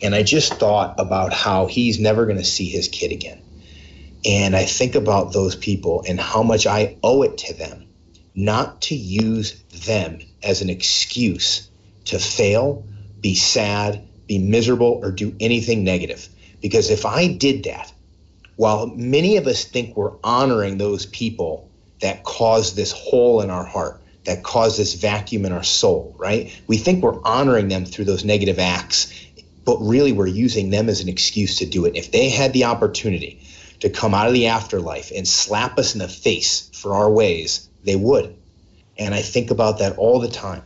And 0.03 0.15
I 0.15 0.23
just 0.23 0.55
thought 0.55 0.97
about 0.99 1.33
how 1.33 1.67
he's 1.67 1.99
never 1.99 2.27
going 2.27 2.39
to 2.39 2.45
see 2.45 2.69
his 2.69 2.89
kid 2.89 3.13
again. 3.13 3.41
And 4.25 4.57
I 4.57 4.65
think 4.65 4.95
about 4.95 5.33
those 5.33 5.55
people 5.55 6.05
and 6.07 6.19
how 6.19 6.43
much 6.43 6.67
I 6.67 6.97
owe 7.03 7.23
it 7.23 7.39
to 7.39 7.55
them 7.55 7.85
not 8.35 8.83
to 8.83 8.95
use 8.95 9.53
them 9.87 10.19
as 10.43 10.63
an 10.63 10.71
excuse 10.71 11.69
to 12.07 12.19
fail, 12.19 12.85
be 13.21 13.35
sad, 13.35 14.07
be 14.27 14.39
miserable, 14.39 15.01
or 15.03 15.13
do 15.13 15.35
anything 15.41 15.85
negative. 15.85 16.29
Because 16.65 16.89
if 16.89 17.05
I 17.05 17.27
did 17.27 17.65
that, 17.65 17.93
while 18.57 18.87
many 18.87 19.37
of 19.37 19.47
us 19.47 19.65
think 19.65 19.99
we're 19.99 20.17
honoring 20.25 20.79
those 20.79 21.05
people 21.05 21.71
that 22.01 22.25
caused 22.25 22.75
this 22.75 22.91
hole 22.91 23.43
in 23.43 23.51
our 23.51 23.67
heart, 23.67 24.01
that 24.25 24.43
caused 24.43 24.79
this 24.79 24.95
vacuum 24.95 25.45
in 25.45 25.53
our 25.53 25.63
soul, 25.63 26.17
right? 26.19 26.59
We 26.67 26.79
think 26.79 27.03
we're 27.03 27.23
honoring 27.23 27.69
them 27.69 27.85
through 27.85 28.07
those 28.07 28.25
negative 28.25 28.59
acts, 28.59 29.13
but 29.67 29.77
really 29.83 30.13
we're 30.13 30.27
using 30.27 30.71
them 30.71 30.89
as 30.89 31.03
an 31.03 31.11
excuse 31.11 31.59
to 31.59 31.67
do 31.67 31.85
it. 31.85 31.97
If 31.97 32.13
they 32.13 32.31
had 32.31 32.55
the 32.55 32.65
opportunity 32.65 33.47
to 33.81 33.91
come 33.91 34.15
out 34.15 34.29
of 34.29 34.33
the 34.33 34.47
afterlife 34.47 35.13
and 35.15 35.29
slap 35.29 35.79
us 35.79 35.93
in 35.93 35.99
the 35.99 36.09
face 36.09 36.71
for 36.73 36.95
our 36.95 37.11
ways, 37.11 37.69
they 37.85 37.97
would. 37.97 38.35
And 38.97 39.15
I 39.15 39.21
think 39.21 39.51
about 39.51 39.81
that 39.81 39.99
all 39.99 40.19
the 40.19 40.29
time. 40.29 40.63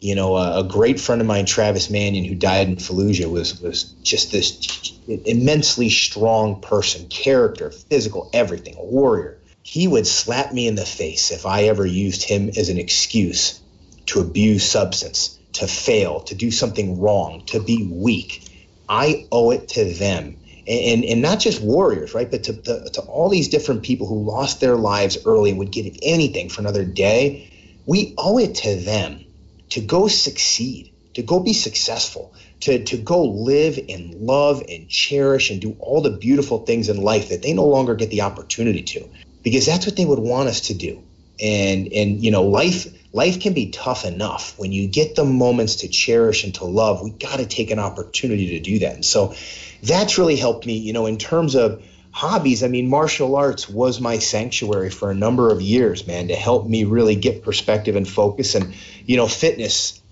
You 0.00 0.14
know, 0.14 0.36
a, 0.36 0.60
a 0.60 0.64
great 0.64 1.00
friend 1.00 1.20
of 1.20 1.26
mine, 1.26 1.44
Travis 1.44 1.90
Manion, 1.90 2.24
who 2.24 2.36
died 2.36 2.68
in 2.68 2.76
Fallujah, 2.76 3.28
was 3.28 3.60
was 3.60 3.84
just 4.02 4.30
this 4.30 4.96
immensely 5.08 5.90
strong 5.90 6.60
person, 6.60 7.08
character, 7.08 7.70
physical, 7.70 8.30
everything, 8.32 8.76
a 8.78 8.84
warrior. 8.84 9.38
He 9.62 9.88
would 9.88 10.06
slap 10.06 10.52
me 10.52 10.68
in 10.68 10.76
the 10.76 10.86
face 10.86 11.30
if 11.30 11.46
I 11.46 11.64
ever 11.64 11.84
used 11.84 12.22
him 12.22 12.48
as 12.50 12.68
an 12.68 12.78
excuse 12.78 13.60
to 14.06 14.20
abuse 14.20 14.64
substance, 14.64 15.38
to 15.54 15.66
fail, 15.66 16.20
to 16.20 16.34
do 16.34 16.50
something 16.50 17.00
wrong, 17.00 17.42
to 17.46 17.60
be 17.60 17.84
weak. 17.90 18.44
I 18.88 19.26
owe 19.32 19.50
it 19.50 19.68
to 19.70 19.84
them. 19.84 20.36
And, 20.66 20.80
and, 20.80 21.04
and 21.04 21.22
not 21.22 21.40
just 21.40 21.60
warriors, 21.60 22.14
right? 22.14 22.30
But 22.30 22.44
to, 22.44 22.52
to, 22.54 22.90
to 22.90 23.00
all 23.02 23.28
these 23.28 23.48
different 23.48 23.82
people 23.82 24.06
who 24.06 24.22
lost 24.22 24.60
their 24.60 24.76
lives 24.76 25.18
early 25.26 25.50
and 25.50 25.58
would 25.58 25.72
give 25.72 25.86
anything 26.02 26.48
for 26.48 26.60
another 26.60 26.84
day. 26.84 27.50
We 27.84 28.14
owe 28.16 28.38
it 28.38 28.54
to 28.56 28.76
them 28.76 29.24
to 29.70 29.80
go 29.80 30.08
succeed, 30.08 30.92
to 31.14 31.22
go 31.22 31.40
be 31.40 31.52
successful, 31.52 32.34
to, 32.60 32.84
to 32.84 32.96
go 32.96 33.24
live 33.24 33.78
and 33.88 34.14
love 34.14 34.62
and 34.68 34.88
cherish 34.88 35.50
and 35.50 35.60
do 35.60 35.76
all 35.80 36.00
the 36.00 36.10
beautiful 36.10 36.64
things 36.64 36.88
in 36.88 37.00
life 37.00 37.28
that 37.30 37.42
they 37.42 37.52
no 37.52 37.66
longer 37.66 37.94
get 37.94 38.10
the 38.10 38.22
opportunity 38.22 38.82
to. 38.82 39.08
Because 39.42 39.66
that's 39.66 39.86
what 39.86 39.96
they 39.96 40.04
would 40.04 40.18
want 40.18 40.48
us 40.48 40.62
to 40.62 40.74
do. 40.74 41.02
And 41.40 41.92
and 41.92 42.22
you 42.22 42.32
know, 42.32 42.42
life 42.42 42.88
life 43.12 43.40
can 43.40 43.52
be 43.52 43.70
tough 43.70 44.04
enough. 44.04 44.58
When 44.58 44.72
you 44.72 44.88
get 44.88 45.14
the 45.14 45.24
moments 45.24 45.76
to 45.76 45.88
cherish 45.88 46.42
and 46.42 46.52
to 46.56 46.64
love, 46.64 47.00
we 47.00 47.10
gotta 47.10 47.46
take 47.46 47.70
an 47.70 47.78
opportunity 47.78 48.58
to 48.58 48.60
do 48.60 48.80
that. 48.80 48.94
And 48.94 49.04
so 49.04 49.34
that's 49.82 50.18
really 50.18 50.34
helped 50.34 50.66
me, 50.66 50.76
you 50.76 50.92
know, 50.92 51.06
in 51.06 51.16
terms 51.16 51.54
of 51.54 51.82
hobbies. 52.18 52.64
I 52.64 52.66
mean, 52.66 52.88
martial 52.88 53.36
arts 53.36 53.68
was 53.68 54.00
my 54.00 54.18
sanctuary 54.18 54.90
for 54.90 55.12
a 55.12 55.14
number 55.14 55.52
of 55.52 55.62
years, 55.62 56.04
man, 56.04 56.26
to 56.28 56.34
help 56.34 56.66
me 56.66 56.82
really 56.82 57.14
get 57.14 57.44
perspective 57.44 57.94
and 57.94 58.08
focus. 58.08 58.56
And, 58.56 58.74
you 59.06 59.16
know, 59.16 59.28
fitness 59.28 60.02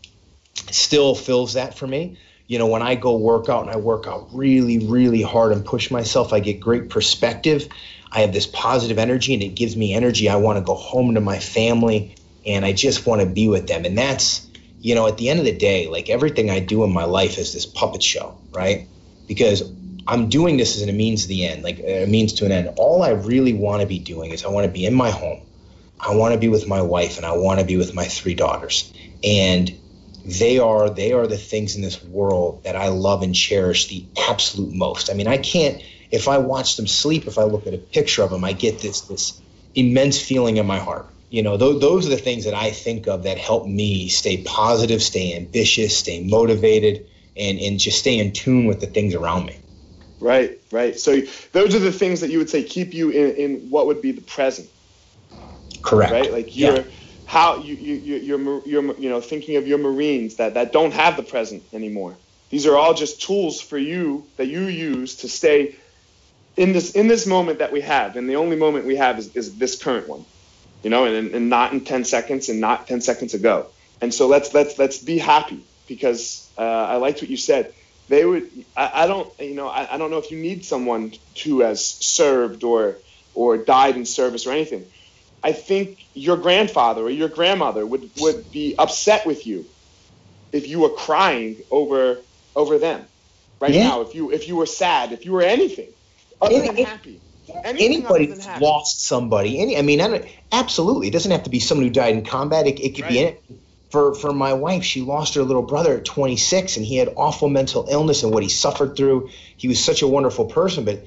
still 0.71 1.16
fills 1.16 1.55
that 1.55 1.77
for 1.77 1.85
me. 1.85 2.16
You 2.47 2.61
know, 2.61 2.69
when 2.69 2.81
I 2.81 2.95
go 2.95 3.16
work 3.16 3.49
out 3.49 3.62
and 3.62 3.71
I 3.73 3.79
work 3.79 4.07
out 4.07 4.29
really, 4.33 4.79
really 4.87 5.21
hard 5.21 5.51
and 5.51 5.64
push 5.64 5.90
myself, 5.90 6.33
I 6.33 6.38
get 6.38 6.61
great 6.61 6.90
perspective. 6.90 7.66
I 8.12 8.21
have 8.21 8.33
this 8.33 8.47
positive 8.47 9.01
energy 9.01 9.35
and 9.35 9.42
it 9.42 9.57
gives 9.57 9.77
me 9.77 9.92
energy. 9.92 10.29
I 10.29 10.37
want 10.37 10.59
to 10.59 10.64
go 10.64 10.75
home 10.75 11.16
to 11.16 11.21
my 11.21 11.40
family 11.40 12.14
and 12.47 12.64
I 12.64 12.73
just 12.73 13.05
want 13.05 13.21
to 13.21 13.27
be 13.27 13.49
with 13.49 13.66
them. 13.66 13.85
And 13.85 13.99
that's, 13.99 14.47
you 14.81 14.95
know, 14.95 15.09
at 15.09 15.19
the 15.19 15.29
end 15.29 15.40
of 15.40 15.45
the 15.45 15.57
day, 15.57 15.88
like 15.88 16.09
everything 16.09 16.51
I 16.51 16.61
do 16.61 16.85
in 16.85 16.92
my 16.92 17.05
life 17.05 17.37
is 17.37 17.53
this 17.53 17.66
puppet 17.66 18.05
show, 18.05 18.38
right? 18.53 18.87
Because 19.27 19.69
I'm 20.09 20.29
doing 20.29 20.57
this 20.57 20.77
as 20.77 20.83
a 20.88 20.92
means 20.92 21.23
to 21.23 21.29
the 21.29 21.47
end, 21.47 21.62
like 21.62 21.81
a 21.81 22.07
means 22.07 22.35
to 22.35 22.47
an 22.47 22.53
end. 22.53 22.75
All 22.77 23.03
I 23.03 23.11
really 23.11 23.53
want 23.53 23.81
to 23.81 23.87
be 23.87 23.99
doing 23.99 24.31
is 24.31 24.45
I 24.45 24.49
want 24.49 24.66
to 24.66 24.73
be 24.73 24.87
in 24.87 24.95
my 24.95 25.11
home. 25.11 25.42
I 25.99 26.14
want 26.14 26.35
to 26.35 26.38
be 26.38 26.49
with 26.49 26.69
my 26.69 26.83
wife 26.83 27.16
and 27.16 27.27
I 27.27 27.37
want 27.37 27.61
to 27.61 27.66
be 27.66 27.77
with 27.77 27.95
my 27.95 28.05
three 28.05 28.35
daughters. 28.35 28.92
And 29.25 29.75
they 30.25 30.59
are 30.59 30.90
they 30.90 31.12
are 31.12 31.27
the 31.27 31.38
things 31.38 31.77
in 31.77 31.83
this 31.83 32.03
world 32.03 32.64
that 32.64 32.77
I 32.77 32.88
love 32.88 33.23
and 33.23 33.35
cherish 33.35 33.87
the 33.87 34.05
absolute 34.29 34.75
most. 34.75 35.11
I 35.11 35.14
mean, 35.14 35.27
I 35.27 35.38
can't 35.38 35.83
if 36.11 36.29
I 36.29 36.38
watch 36.38 36.77
them 36.77 36.87
sleep, 36.87 37.27
if 37.27 37.38
I 37.38 37.45
look 37.45 37.66
at 37.66 37.75
a 37.75 37.79
picture 37.79 38.23
of 38.23 38.31
them, 38.31 38.45
I 38.45 38.53
get 38.53 38.81
this 38.81 39.03
this 39.03 39.40
immense 39.75 40.21
feeling 40.21 40.57
in 40.57 40.66
my 40.66 40.79
heart. 40.79 41.07
You 41.31 41.42
know, 41.42 41.59
th- 41.59 41.81
those 41.81 42.07
are 42.07 42.11
the 42.11 42.16
things 42.16 42.45
that 42.45 42.55
I 42.55 42.71
think 42.71 43.09
of 43.09 43.25
that 43.25 43.38
help 43.38 43.66
me 43.66 44.09
stay 44.09 44.38
positive, 44.38 45.03
stay 45.03 45.35
ambitious, 45.35 45.97
stay 45.97 46.23
motivated, 46.23 47.07
and 47.37 47.59
and 47.59 47.81
just 47.81 47.99
stay 47.99 48.19
in 48.19 48.33
tune 48.33 48.66
with 48.66 48.81
the 48.81 48.87
things 48.87 49.14
around 49.14 49.47
me. 49.47 49.57
Right, 50.20 50.59
right. 50.72 50.98
So 50.98 51.20
those 51.52 51.74
are 51.74 51.81
the 51.81 51.92
things 51.92 52.20
that 52.22 52.31
you 52.31 52.38
would 52.38 52.50
say 52.50 52.62
keep 52.64 52.94
you 52.94 53.11
in, 53.11 53.37
in 53.37 53.70
what 53.70 53.87
would 53.88 54.02
be 54.02 54.12
the 54.12 54.22
present, 54.22 54.70
Correct. 55.83 56.12
right? 56.12 56.33
Like 56.33 56.57
you're 56.57 56.76
Yeah. 56.76 56.85
how 57.24 57.59
you, 57.59 57.74
you, 57.76 57.94
you're, 58.18 58.66
you're, 58.66 59.00
you 59.00 59.09
know, 59.11 59.20
thinking 59.20 59.57
of 59.57 59.66
your 59.68 59.79
Marines 59.79 60.37
that, 60.37 60.55
that 60.55 60.72
don't 60.72 60.94
have 60.94 61.16
the 61.16 61.24
present 61.24 61.64
anymore. 61.72 62.20
These 62.50 62.66
are 62.66 62.76
all 62.76 62.94
just 62.94 63.22
tools 63.22 63.61
for 63.61 63.79
you 63.79 64.31
that 64.38 64.46
you 64.48 64.62
use 64.66 65.18
to 65.18 65.29
stay 65.29 65.68
in 66.57 66.72
this 66.74 66.92
in 66.92 67.09
this 67.09 67.26
moment 67.26 67.61
that 67.61 67.72
we 67.72 67.83
have, 67.83 68.16
and 68.16 68.31
the 68.31 68.37
only 68.37 68.57
moment 68.57 68.87
we 68.87 68.96
have 68.96 69.18
is, 69.18 69.31
is 69.37 69.59
this 69.59 69.83
current 69.83 70.09
one, 70.09 70.26
you 70.83 70.90
know, 70.90 71.07
and, 71.07 71.35
and 71.35 71.50
not 71.50 71.72
in 71.74 71.85
10 71.85 72.05
seconds 72.07 72.48
and 72.50 72.61
not 72.61 72.88
10 72.88 73.02
seconds 73.02 73.35
ago. 73.35 73.72
And 74.02 74.14
so 74.14 74.29
let's 74.29 74.55
let's 74.55 74.79
let's 74.79 74.98
be 75.02 75.18
happy 75.18 75.66
because 75.88 76.52
uh, 76.59 76.62
I 76.62 76.96
liked 76.96 77.22
what 77.22 77.31
you 77.31 77.38
said. 77.38 77.74
They 78.09 78.25
would. 78.25 78.51
I, 78.77 79.05
I 79.05 79.07
don't. 79.07 79.33
You 79.40 79.55
know. 79.55 79.69
I, 79.69 79.95
I 79.95 79.99
don't 79.99 80.11
know 80.11 80.19
if 80.19 80.31
you 80.31 80.38
need 80.38 80.64
someone 80.64 81.12
who 81.45 81.61
has 81.61 81.85
served 81.85 82.64
or 82.64 82.99
or 83.35 83.59
died 83.59 83.97
in 83.97 84.07
service 84.07 84.47
or 84.47 84.53
anything. 84.53 84.87
I 85.42 85.53
think 85.53 86.01
your 86.14 86.37
grandfather 86.37 87.03
or 87.03 87.11
your 87.11 87.29
grandmother 87.29 87.85
would 87.87 88.11
would 88.19 88.51
be 88.51 88.75
upset 88.79 89.27
with 89.27 89.47
you 89.47 89.66
if 90.53 90.69
you 90.69 90.81
were 90.81 90.90
crying 90.90 91.62
over 91.71 92.19
over 92.55 92.79
them 92.79 93.07
right 93.61 93.73
yeah. 93.73 93.88
now. 93.88 94.01
If 94.03 94.14
you 94.14 94.33
if 94.33 94.49
you 94.49 94.57
were 94.57 94.66
sad, 94.66 95.12
if 95.12 95.25
you 95.25 95.33
were 95.33 95.42
anything 95.42 95.92
other 96.40 96.61
than 96.61 96.77
happy. 96.77 97.21
Anybody 97.64 98.27
that's 98.27 98.45
happy. 98.45 98.64
lost 98.64 99.07
somebody, 99.07 99.61
any 99.61 99.79
I 99.79 99.83
mean, 99.83 100.01
I 100.01 100.29
absolutely. 100.51 101.07
It 101.07 101.12
doesn't 101.12 101.31
have 101.31 101.45
to 101.45 101.51
be 101.51 101.61
someone 101.61 101.87
who 101.87 101.92
died 101.92 102.16
in 102.16 102.25
combat. 102.25 102.66
It, 102.66 102.81
it 102.81 102.97
could 102.97 103.05
right. 103.05 103.12
be 103.12 103.21
any, 103.21 103.38
for 103.90 104.14
for 104.14 104.33
my 104.33 104.53
wife. 104.53 104.85
She 104.85 105.03
lost 105.03 105.35
her 105.35 105.42
little 105.42 105.62
brother 105.62 105.99
at 105.99 106.05
26, 106.05 106.77
and 106.77 106.87
he 106.87 106.96
had 106.96 107.12
awful 107.16 107.49
mental 107.49 107.87
illness 107.90 108.22
and 108.22 108.33
what 108.33 108.42
he 108.42 108.49
suffered 108.49 108.96
through. 108.96 109.31
He 109.57 109.68
was 109.68 109.83
such 109.83 110.03
a 110.03 110.07
wonderful 110.07 110.46
person, 110.46 110.85
but 110.85 111.05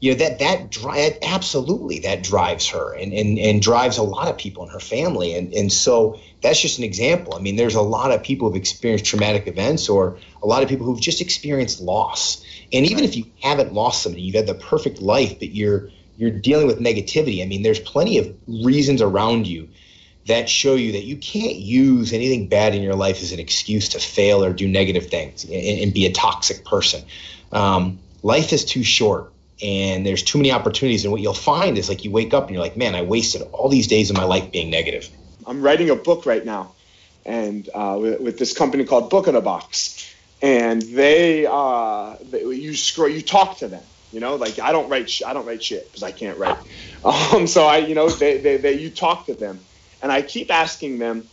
you 0.00 0.12
know 0.12 0.18
that 0.18 0.40
that 0.40 1.18
absolutely 1.22 2.00
that 2.00 2.24
drives 2.24 2.68
her 2.68 2.92
and, 2.94 3.12
and 3.12 3.38
and 3.38 3.62
drives 3.62 3.98
a 3.98 4.02
lot 4.02 4.28
of 4.28 4.36
people 4.36 4.64
in 4.64 4.70
her 4.70 4.80
family 4.80 5.32
and 5.36 5.54
and 5.54 5.72
so 5.72 6.18
that's 6.40 6.60
just 6.60 6.78
an 6.78 6.82
example 6.82 7.36
i 7.36 7.38
mean 7.38 7.54
there's 7.54 7.76
a 7.76 7.80
lot 7.80 8.10
of 8.10 8.20
people 8.20 8.48
who've 8.48 8.56
experienced 8.56 9.04
traumatic 9.04 9.46
events 9.46 9.88
or 9.88 10.18
a 10.42 10.46
lot 10.48 10.64
of 10.64 10.68
people 10.68 10.84
who've 10.86 11.00
just 11.00 11.20
experienced 11.20 11.80
loss 11.80 12.42
and 12.72 12.86
even 12.86 13.04
if 13.04 13.16
you 13.16 13.26
haven't 13.40 13.74
lost 13.74 14.02
somebody, 14.02 14.22
you've 14.22 14.34
had 14.34 14.46
the 14.46 14.54
perfect 14.54 15.02
life, 15.02 15.38
but 15.38 15.54
you're 15.54 15.90
you're 16.16 16.30
dealing 16.30 16.66
with 16.66 16.78
negativity. 16.78 17.42
I 17.42 17.46
mean, 17.46 17.62
there's 17.62 17.80
plenty 17.80 18.18
of 18.18 18.34
reasons 18.46 19.02
around 19.02 19.46
you 19.46 19.68
that 20.26 20.48
show 20.48 20.74
you 20.74 20.92
that 20.92 21.02
you 21.02 21.16
can't 21.16 21.56
use 21.56 22.12
anything 22.12 22.48
bad 22.48 22.74
in 22.74 22.82
your 22.82 22.94
life 22.94 23.22
as 23.22 23.32
an 23.32 23.40
excuse 23.40 23.90
to 23.90 23.98
fail 23.98 24.44
or 24.44 24.52
do 24.52 24.68
negative 24.68 25.08
things 25.08 25.44
and, 25.44 25.52
and 25.52 25.94
be 25.94 26.06
a 26.06 26.12
toxic 26.12 26.64
person. 26.64 27.02
Um, 27.50 27.98
life 28.22 28.52
is 28.52 28.64
too 28.64 28.84
short 28.84 29.32
and 29.62 30.06
there's 30.06 30.22
too 30.22 30.38
many 30.38 30.52
opportunities. 30.52 31.04
And 31.04 31.12
what 31.12 31.20
you'll 31.20 31.34
find 31.34 31.76
is 31.76 31.88
like 31.88 32.04
you 32.04 32.10
wake 32.10 32.34
up 32.34 32.46
and 32.46 32.54
you're 32.54 32.62
like, 32.62 32.76
man, 32.76 32.94
I 32.94 33.02
wasted 33.02 33.42
all 33.52 33.68
these 33.68 33.88
days 33.88 34.10
of 34.10 34.16
my 34.16 34.24
life 34.24 34.52
being 34.52 34.70
negative. 34.70 35.08
I'm 35.46 35.60
writing 35.60 35.90
a 35.90 35.96
book 35.96 36.24
right 36.24 36.44
now 36.44 36.72
and 37.26 37.68
uh, 37.74 37.98
with, 38.00 38.20
with, 38.20 38.38
this 38.38 38.56
company 38.56 38.84
called 38.84 39.10
Book 39.10 39.28
in 39.28 39.34
a 39.34 39.40
Box 39.40 40.12
and 40.40 40.82
they, 40.82 41.46
uh, 41.46 42.16
they, 42.30 42.42
you 42.42 42.74
scroll, 42.74 43.08
you 43.08 43.22
talk 43.22 43.58
to 43.58 43.68
them. 43.68 43.82
You 44.12 44.20
know, 44.20 44.36
like 44.36 44.58
I 44.58 44.72
don't 44.72 44.90
write, 44.90 45.08
sh- 45.08 45.22
I 45.26 45.32
don't 45.32 45.46
write 45.46 45.62
shit 45.64 45.86
because 45.86 46.02
I 46.02 46.12
can't 46.12 46.38
write. 46.38 46.58
Um, 47.04 47.48
so 47.48 47.66
I, 47.66 47.78
you 47.78 47.96
know, 47.96 48.08
they, 48.08 48.38
they, 48.38 48.58
they, 48.58 48.74
you 48.74 48.88
talk 48.88 49.26
to 49.26 49.34
them, 49.34 49.58
and 50.02 50.10
I 50.10 50.22
keep 50.22 50.50
asking 50.50 50.98
them. 50.98 51.24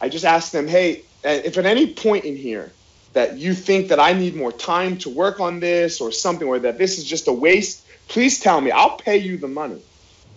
I 0.00 0.08
just 0.08 0.24
ask 0.24 0.52
them, 0.52 0.68
hey, 0.68 1.02
if 1.24 1.56
at 1.56 1.66
any 1.66 1.94
point 1.94 2.24
in 2.24 2.36
here 2.36 2.72
that 3.14 3.38
you 3.38 3.54
think 3.54 3.88
that 3.88 4.00
I 4.00 4.12
need 4.12 4.36
more 4.36 4.52
time 4.52 4.98
to 4.98 5.10
work 5.10 5.40
on 5.40 5.60
this 5.60 6.00
or 6.00 6.12
something, 6.12 6.46
or 6.46 6.58
that 6.58 6.78
this 6.78 6.98
is 6.98 7.04
just 7.04 7.28
a 7.28 7.32
waste, 7.32 7.86
please 8.08 8.40
tell 8.40 8.60
me. 8.60 8.70
I'll 8.70 8.98
pay 8.98 9.16
you 9.16 9.38
the 9.38 9.48
money. 9.48 9.80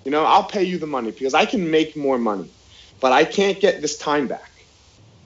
You 0.06 0.12
know, 0.12 0.23
I'll 0.23 0.45
pay 0.45 0.63
you 0.63 0.78
the 0.78 0.88
money 0.88 1.12
because 1.12 1.34
I 1.34 1.45
can 1.45 1.69
make 1.69 1.97
more 1.97 2.17
money, 2.17 2.49
but 3.02 3.12
I 3.12 3.25
can't 3.25 3.60
get 3.60 3.82
this 3.82 3.97
time 3.97 4.28
back. 4.28 4.49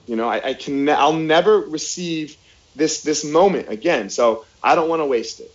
You 0.06 0.16
know, 0.16 0.28
I, 0.28 0.48
I 0.48 0.54
can. 0.54 0.88
I'll 0.88 1.12
never 1.12 1.60
receive 1.60 2.36
this 2.74 3.02
this 3.02 3.24
moment 3.24 3.68
again. 3.68 4.10
So 4.10 4.44
I 4.62 4.74
don't 4.74 4.88
want 4.88 5.00
to 5.00 5.06
waste 5.06 5.40
it. 5.40 5.50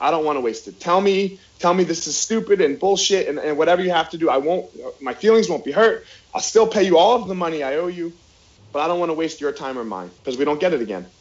I 0.00 0.10
don't 0.10 0.24
want 0.24 0.36
to 0.36 0.40
waste 0.40 0.66
it. 0.68 0.80
Tell 0.80 1.00
me, 1.00 1.40
tell 1.58 1.74
me 1.74 1.84
this 1.84 2.06
is 2.06 2.16
stupid 2.16 2.60
and 2.60 2.78
bullshit 2.78 3.28
and, 3.28 3.38
and 3.38 3.58
whatever 3.58 3.82
you 3.82 3.90
have 3.90 4.10
to 4.10 4.18
do. 4.18 4.30
I 4.30 4.38
won't. 4.38 4.70
My 5.00 5.14
feelings 5.14 5.48
won't 5.48 5.64
be 5.64 5.72
hurt. 5.72 6.04
I'll 6.34 6.40
still 6.40 6.66
pay 6.66 6.84
you 6.84 6.98
all 6.98 7.20
of 7.22 7.28
the 7.28 7.34
money 7.34 7.62
I 7.62 7.76
owe 7.76 7.88
you, 7.88 8.14
but 8.72 8.80
I 8.80 8.88
don't 8.88 8.98
want 8.98 9.10
to 9.10 9.14
waste 9.14 9.40
your 9.40 9.52
time 9.52 9.78
or 9.78 9.84
mine 9.84 10.10
because 10.10 10.38
we 10.38 10.44
don't 10.44 10.60
get 10.60 10.72
it 10.74 10.80
again. 10.80 11.12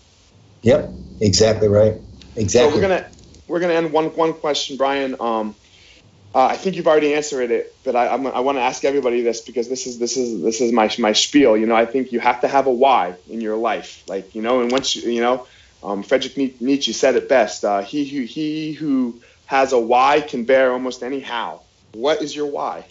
Yep, 0.63 0.95
exactly 1.19 1.67
right. 1.67 2.01
Exactly. 2.35 2.71
So 2.71 2.75
we're 2.75 2.81
gonna 2.81 3.07
we're 3.47 3.59
gonna 3.59 3.73
end 3.73 3.91
one 3.91 4.07
one 4.15 4.33
question, 4.33 4.77
Brian. 4.77 5.15
Um, 5.19 5.55
uh, 6.33 6.45
I 6.45 6.57
think 6.57 6.75
you've 6.75 6.87
already 6.87 7.15
answered 7.15 7.49
it, 7.49 7.67
but 7.83 7.95
I, 7.95 8.07
I'm, 8.09 8.27
i 8.27 8.41
want 8.41 8.57
to 8.59 8.61
ask 8.61 8.85
everybody 8.85 9.21
this 9.23 9.41
because 9.41 9.67
this 9.67 9.87
is 9.87 9.97
this 9.97 10.15
is 10.15 10.41
this 10.43 10.61
is 10.61 10.71
my 10.71 10.89
my 10.99 11.13
spiel. 11.13 11.57
You 11.57 11.65
know, 11.65 11.75
I 11.75 11.85
think 11.85 12.11
you 12.11 12.19
have 12.19 12.41
to 12.41 12.47
have 12.47 12.67
a 12.67 12.71
why 12.71 13.17
in 13.27 13.41
your 13.41 13.57
life, 13.57 14.03
like 14.07 14.35
you 14.35 14.41
know, 14.41 14.61
and 14.61 14.71
once 14.71 14.95
you 14.95 15.09
you 15.11 15.21
know, 15.21 15.47
um, 15.83 16.03
Nietzsche 16.59 16.93
said 16.93 17.15
it 17.15 17.29
best: 17.29 17.63
uh, 17.63 17.81
he 17.81 18.05
who 18.05 18.23
he 18.23 18.73
who 18.73 19.21
has 19.45 19.71
a 19.73 19.79
why 19.79 20.21
can 20.21 20.43
bear 20.43 20.71
almost 20.71 21.03
any 21.03 21.19
how. 21.19 21.61
What 21.93 22.21
is 22.21 22.35
your 22.35 22.47
why? 22.47 22.85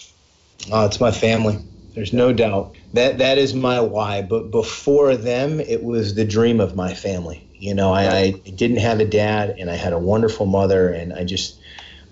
Oh, 0.72 0.86
it's 0.86 1.00
my 1.00 1.12
family. 1.12 1.58
There's 1.94 2.12
no 2.12 2.32
doubt 2.32 2.76
that 2.92 3.18
that 3.18 3.38
is 3.38 3.54
my 3.54 3.80
why. 3.80 4.22
But 4.22 4.50
before 4.50 5.16
them, 5.16 5.60
it 5.60 5.82
was 5.82 6.14
the 6.14 6.24
dream 6.24 6.60
of 6.60 6.76
my 6.76 6.94
family. 6.94 7.44
You 7.58 7.74
know, 7.74 7.92
I, 7.92 8.08
I 8.14 8.30
didn't 8.30 8.78
have 8.78 9.00
a 9.00 9.04
dad, 9.04 9.56
and 9.58 9.70
I 9.70 9.74
had 9.74 9.92
a 9.92 9.98
wonderful 9.98 10.46
mother, 10.46 10.88
and 10.90 11.12
I 11.12 11.24
just 11.24 11.58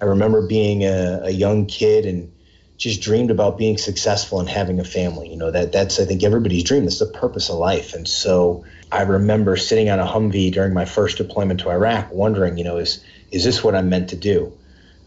I 0.01 0.05
remember 0.07 0.47
being 0.47 0.85
a, 0.85 1.21
a 1.25 1.31
young 1.31 1.67
kid 1.67 2.05
and 2.05 2.33
just 2.77 3.01
dreamed 3.01 3.31
about 3.31 3.57
being 3.57 3.79
successful 3.79 4.41
and 4.41 4.49
having 4.49 4.81
a 4.81 4.85
family. 4.85 5.29
You 5.31 5.37
know, 5.37 5.51
that 5.51 5.73
that's 5.73 5.99
I 5.99 6.05
think 6.05 6.23
everybody's 6.23 6.65
dream. 6.65 6.85
That's 6.85 6.99
the 6.99 7.07
purpose 7.07 7.49
of 7.49 7.57
life. 7.57 7.95
And 7.95 8.07
so 8.07 8.65
I 8.93 9.03
remember 9.03 9.57
sitting 9.57 9.89
on 9.89 9.99
a 9.99 10.07
Humvee 10.07 10.53
during 10.53 10.75
my 10.75 10.85
first 10.85 11.19
deployment 11.19 11.61
to 11.61 11.71
Iraq, 11.71 12.13
wondering, 12.13 12.59
you 12.59 12.65
know, 12.65 12.77
is 12.79 13.05
is 13.31 13.45
this 13.45 13.65
what 13.65 13.75
I'm 13.75 13.89
meant 13.89 14.11
to 14.11 14.17
do? 14.17 14.53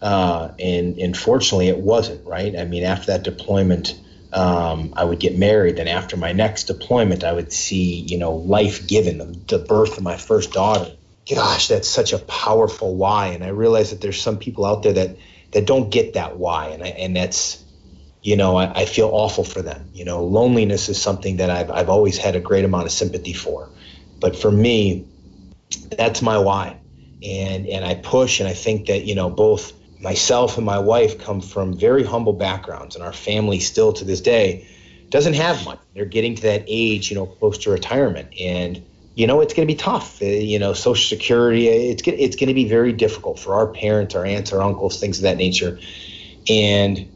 Uh, 0.01 0.51
and 0.59 0.97
and 0.97 1.15
fortunately, 1.15 1.67
it 1.67 1.79
wasn't. 1.79 2.25
Right. 2.25 2.55
I 2.57 2.65
mean, 2.65 2.83
after 2.83 3.07
that 3.07 3.23
deployment, 3.23 3.99
um, 4.33 4.93
I 4.95 5.03
would 5.03 5.19
get 5.19 5.37
married. 5.37 5.77
Then 5.77 5.87
after 5.87 6.17
my 6.17 6.31
next 6.31 6.65
deployment, 6.65 7.23
I 7.23 7.33
would 7.33 7.53
see, 7.53 7.99
you 8.01 8.17
know, 8.17 8.33
life 8.33 8.87
given, 8.87 9.43
the 9.47 9.59
birth 9.59 9.97
of 9.97 10.03
my 10.03 10.17
first 10.17 10.53
daughter 10.53 10.91
gosh, 11.29 11.67
that's 11.67 11.87
such 11.87 12.13
a 12.13 12.19
powerful 12.19 12.95
why. 12.95 13.27
And 13.27 13.43
I 13.43 13.49
realize 13.49 13.91
that 13.91 14.01
there's 14.01 14.21
some 14.21 14.39
people 14.39 14.65
out 14.65 14.83
there 14.83 14.93
that 14.93 15.17
that 15.51 15.65
don't 15.65 15.89
get 15.89 16.13
that 16.13 16.37
why, 16.37 16.67
and 16.69 16.83
I, 16.83 16.87
and 16.87 17.15
that's 17.15 17.63
you 18.21 18.35
know 18.35 18.57
I, 18.57 18.81
I 18.81 18.85
feel 18.85 19.09
awful 19.09 19.43
for 19.43 19.61
them. 19.61 19.89
You 19.93 20.05
know, 20.05 20.23
loneliness 20.23 20.89
is 20.89 21.01
something 21.01 21.37
that 21.37 21.49
I've 21.49 21.71
I've 21.71 21.89
always 21.89 22.17
had 22.17 22.35
a 22.35 22.39
great 22.39 22.65
amount 22.65 22.85
of 22.85 22.91
sympathy 22.91 23.33
for, 23.33 23.69
but 24.19 24.35
for 24.35 24.51
me, 24.51 25.05
that's 25.97 26.21
my 26.21 26.37
why, 26.37 26.79
and 27.23 27.67
and 27.67 27.85
I 27.85 27.95
push, 27.95 28.39
and 28.39 28.47
I 28.47 28.53
think 28.53 28.87
that 28.87 29.03
you 29.05 29.15
know 29.15 29.29
both 29.29 29.73
myself 29.99 30.57
and 30.57 30.65
my 30.65 30.79
wife 30.79 31.19
come 31.19 31.41
from 31.41 31.77
very 31.77 32.03
humble 32.03 32.33
backgrounds, 32.33 32.95
and 32.95 33.03
our 33.03 33.13
family 33.13 33.59
still 33.59 33.93
to 33.93 34.05
this 34.05 34.21
day 34.21 34.67
doesn't 35.09 35.33
have 35.33 35.65
much. 35.65 35.79
They're 35.95 36.05
getting 36.05 36.35
to 36.35 36.41
that 36.43 36.63
age, 36.67 37.09
you 37.09 37.15
know, 37.15 37.25
close 37.25 37.57
to 37.59 37.71
retirement, 37.71 38.29
and 38.39 38.85
you 39.19 39.27
know 39.27 39.41
it's 39.41 39.53
going 39.53 39.67
to 39.67 39.71
be 39.71 39.77
tough. 39.77 40.21
Uh, 40.21 40.25
you 40.27 40.57
know, 40.59 40.71
Social 40.71 41.05
Security, 41.05 41.67
it's 41.67 42.01
going 42.01 42.17
it's 42.17 42.37
going 42.37 42.47
to 42.47 42.53
be 42.53 42.69
very 42.69 42.93
difficult 42.93 43.37
for 43.37 43.53
our 43.53 43.67
parents, 43.67 44.15
our 44.15 44.25
aunts, 44.25 44.53
our 44.53 44.61
uncles, 44.61 44.97
things 44.97 45.17
of 45.17 45.23
that 45.23 45.35
nature. 45.35 45.77
And 46.47 47.11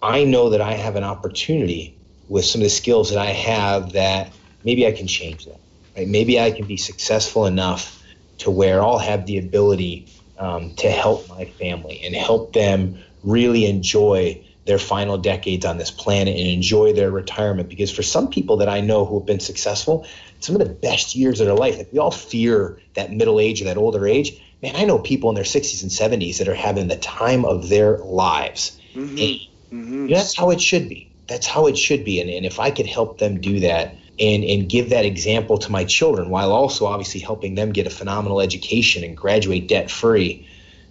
I 0.00 0.24
know 0.24 0.48
that 0.48 0.62
I 0.62 0.72
have 0.72 0.96
an 0.96 1.04
opportunity 1.04 1.94
with 2.30 2.46
some 2.46 2.62
of 2.62 2.64
the 2.64 2.70
skills 2.70 3.10
that 3.10 3.18
I 3.18 3.32
have 3.32 3.92
that 3.92 4.32
maybe 4.64 4.86
I 4.86 4.92
can 4.92 5.06
change 5.06 5.44
that. 5.44 5.60
Right? 5.94 6.08
Maybe 6.08 6.40
I 6.40 6.52
can 6.52 6.66
be 6.66 6.78
successful 6.78 7.44
enough 7.44 8.02
to 8.38 8.50
where 8.50 8.82
I'll 8.82 8.98
have 8.98 9.26
the 9.26 9.36
ability 9.36 10.06
um, 10.38 10.74
to 10.76 10.90
help 10.90 11.28
my 11.28 11.44
family 11.44 12.00
and 12.02 12.14
help 12.14 12.54
them 12.54 12.98
really 13.22 13.66
enjoy 13.66 14.42
their 14.64 14.78
final 14.78 15.18
decades 15.18 15.66
on 15.66 15.76
this 15.76 15.90
planet 15.90 16.34
and 16.34 16.46
enjoy 16.46 16.94
their 16.94 17.10
retirement. 17.10 17.68
Because 17.68 17.90
for 17.90 18.02
some 18.02 18.30
people 18.30 18.56
that 18.58 18.70
I 18.70 18.80
know 18.80 19.04
who 19.04 19.18
have 19.18 19.26
been 19.26 19.40
successful, 19.40 20.06
some 20.44 20.56
of 20.56 20.60
the 20.60 20.72
best 20.72 21.14
years 21.14 21.40
of 21.40 21.46
their 21.46 21.56
life. 21.56 21.78
Like 21.78 21.92
we 21.92 21.98
all 21.98 22.10
fear 22.10 22.80
that 22.94 23.12
middle 23.12 23.40
age 23.40 23.60
or 23.60 23.64
that 23.64 23.76
older 23.76 24.06
age. 24.06 24.40
Man, 24.62 24.76
I 24.76 24.84
know 24.84 24.98
people 24.98 25.28
in 25.30 25.34
their 25.34 25.44
60s 25.44 25.82
and 25.82 25.90
70s 25.90 26.38
that 26.38 26.48
are 26.48 26.54
having 26.54 26.88
the 26.88 26.96
time 26.96 27.44
of 27.44 27.68
their 27.68 27.98
lives. 27.98 28.78
Mm-hmm. 28.94 29.74
Mm-hmm. 29.74 29.92
You 29.92 30.08
know, 30.08 30.16
that's 30.16 30.36
how 30.36 30.50
it 30.50 30.60
should 30.60 30.88
be. 30.88 31.10
That's 31.26 31.46
how 31.46 31.66
it 31.66 31.78
should 31.78 32.04
be. 32.04 32.20
And, 32.20 32.30
and 32.30 32.44
if 32.44 32.60
I 32.60 32.70
could 32.70 32.86
help 32.86 33.18
them 33.18 33.40
do 33.40 33.60
that 33.60 33.96
and, 34.20 34.44
and 34.44 34.68
give 34.68 34.90
that 34.90 35.04
example 35.04 35.58
to 35.58 35.72
my 35.72 35.84
children 35.84 36.28
while 36.30 36.52
also 36.52 36.86
obviously 36.86 37.20
helping 37.20 37.54
them 37.54 37.72
get 37.72 37.86
a 37.86 37.90
phenomenal 37.90 38.40
education 38.40 39.02
and 39.02 39.16
graduate 39.16 39.66
debt 39.66 39.90
free, 39.90 40.46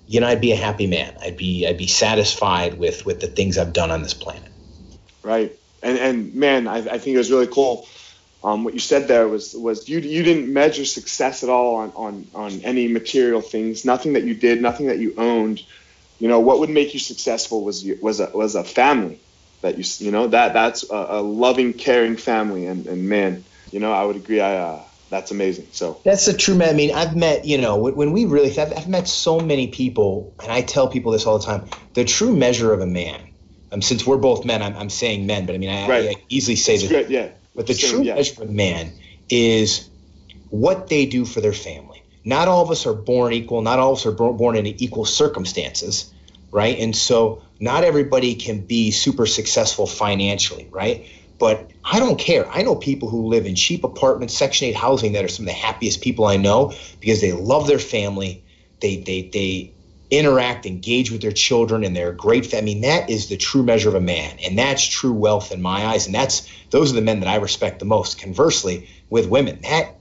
you 0.07 0.19
know, 0.19 0.27
I'd 0.27 0.41
be 0.41 0.51
a 0.51 0.57
happy 0.57 0.87
man. 0.87 1.15
I'd 1.21 1.37
be 1.37 1.65
I'd 1.65 1.77
be 1.77 1.87
satisfied 1.87 2.77
with 2.77 3.05
with 3.05 3.21
the 3.21 3.27
things 3.27 3.57
I've 3.57 3.71
done 3.71 3.91
on 3.91 4.01
this 4.01 4.13
planet. 4.13 4.51
Right. 5.23 5.57
And 5.83 5.97
and 5.97 6.35
man, 6.35 6.67
I, 6.67 6.77
I 6.77 6.97
think 6.97 7.15
it 7.15 7.17
was 7.17 7.31
really 7.31 7.47
cool 7.47 7.87
um, 8.43 8.63
what 8.63 8.73
you 8.73 8.79
said 8.79 9.07
there 9.07 9.27
was 9.27 9.53
was 9.53 9.87
you 9.87 9.99
you 9.99 10.23
didn't 10.23 10.51
measure 10.51 10.85
success 10.85 11.43
at 11.43 11.49
all 11.49 11.75
on, 11.75 11.91
on 11.95 12.27
on 12.33 12.51
any 12.61 12.87
material 12.87 13.41
things. 13.41 13.85
Nothing 13.85 14.13
that 14.13 14.23
you 14.23 14.33
did, 14.33 14.61
nothing 14.61 14.87
that 14.87 14.97
you 14.97 15.13
owned. 15.17 15.61
You 16.19 16.27
know 16.27 16.39
what 16.39 16.59
would 16.59 16.69
make 16.69 16.93
you 16.93 16.99
successful 16.99 17.63
was 17.63 17.85
was 18.01 18.19
a 18.19 18.31
was 18.33 18.55
a 18.55 18.63
family. 18.63 19.19
that 19.61 19.77
you 19.77 20.05
you 20.05 20.11
know 20.11 20.27
that 20.27 20.53
that's 20.53 20.89
a, 20.89 20.95
a 21.09 21.21
loving, 21.21 21.73
caring 21.73 22.17
family, 22.17 22.65
and 22.65 22.87
and 22.87 23.07
man, 23.07 23.43
you 23.71 23.79
know, 23.79 23.91
I 23.91 24.03
would 24.03 24.15
agree. 24.15 24.41
I 24.41 24.57
uh, 24.57 24.83
that's 25.11 25.29
amazing. 25.29 25.67
So 25.73 26.01
that's 26.03 26.27
a 26.27 26.35
true 26.35 26.55
man. 26.55 26.69
I 26.69 26.73
mean, 26.73 26.95
I've 26.95 27.15
met, 27.15 27.45
you 27.45 27.59
know, 27.59 27.77
when 27.77 28.11
we 28.11 28.25
really, 28.25 28.57
I've, 28.57 28.75
I've, 28.75 28.87
met 28.87 29.07
so 29.07 29.39
many 29.39 29.67
people, 29.67 30.33
and 30.41 30.51
I 30.51 30.61
tell 30.61 30.87
people 30.87 31.11
this 31.11 31.25
all 31.25 31.37
the 31.37 31.45
time. 31.45 31.65
The 31.93 32.05
true 32.05 32.33
measure 32.35 32.73
of 32.73 32.79
a 32.79 32.87
man, 32.87 33.19
um, 33.73 33.81
since 33.81 34.07
we're 34.07 34.17
both 34.17 34.45
men, 34.45 34.61
I'm, 34.63 34.75
I'm 34.75 34.89
saying 34.89 35.27
men, 35.27 35.45
but 35.45 35.53
I 35.53 35.57
mean, 35.57 35.69
I, 35.69 35.87
right. 35.87 36.05
I, 36.05 36.11
I 36.11 36.15
easily 36.29 36.55
say 36.55 36.77
this. 36.77 36.87
Good, 36.87 37.09
yeah. 37.09 37.29
But 37.55 37.67
the 37.67 37.73
Same, 37.73 37.91
true 37.91 38.03
yeah. 38.03 38.15
measure 38.15 38.43
of 38.43 38.49
man 38.49 38.93
is 39.29 39.89
what 40.49 40.87
they 40.87 41.05
do 41.05 41.25
for 41.25 41.41
their 41.41 41.53
family. 41.53 42.03
Not 42.23 42.47
all 42.47 42.63
of 42.63 42.71
us 42.71 42.85
are 42.85 42.93
born 42.93 43.33
equal. 43.33 43.61
Not 43.61 43.79
all 43.79 43.93
of 43.93 43.97
us 43.99 44.05
are 44.05 44.11
born 44.11 44.55
in 44.55 44.67
equal 44.67 45.05
circumstances, 45.05 46.13
right? 46.51 46.77
And 46.77 46.95
so 46.95 47.43
not 47.59 47.83
everybody 47.83 48.35
can 48.35 48.61
be 48.61 48.91
super 48.91 49.25
successful 49.25 49.87
financially, 49.87 50.67
right? 50.71 51.07
But 51.39 51.71
I 51.83 51.99
don't 51.99 52.19
care. 52.19 52.47
I 52.47 52.61
know 52.61 52.75
people 52.75 53.09
who 53.09 53.27
live 53.27 53.47
in 53.47 53.55
cheap 53.55 53.83
apartments, 53.83 54.37
Section 54.37 54.67
8 54.69 54.75
housing 54.75 55.13
that 55.13 55.25
are 55.25 55.27
some 55.27 55.45
of 55.45 55.47
the 55.47 55.53
happiest 55.53 56.01
people 56.01 56.25
I 56.25 56.37
know 56.37 56.73
because 56.99 57.21
they 57.21 57.31
love 57.33 57.65
their 57.67 57.79
family. 57.79 58.43
They 58.79 58.97
they 58.97 59.23
they 59.23 59.73
interact, 60.11 60.65
engage 60.65 61.09
with 61.09 61.21
their 61.21 61.31
children, 61.31 61.83
and 61.83 61.95
they're 61.95 62.11
great. 62.11 62.53
I 62.53 62.61
mean, 62.61 62.81
that 62.81 63.09
is 63.09 63.29
the 63.29 63.37
true 63.37 63.63
measure 63.63 63.89
of 63.89 63.95
a 63.95 64.01
man, 64.01 64.37
and 64.45 64.57
that's 64.57 64.85
true 64.85 65.13
wealth 65.13 65.51
in 65.51 65.61
my 65.61 65.85
eyes. 65.85 66.05
And 66.05 66.13
that's 66.13 66.47
those 66.69 66.91
are 66.91 66.95
the 66.95 67.01
men 67.01 67.21
that 67.21 67.29
I 67.29 67.37
respect 67.37 67.79
the 67.79 67.85
most. 67.85 68.19
Conversely, 68.19 68.89
with 69.09 69.27
women, 69.27 69.59
that 69.63 69.95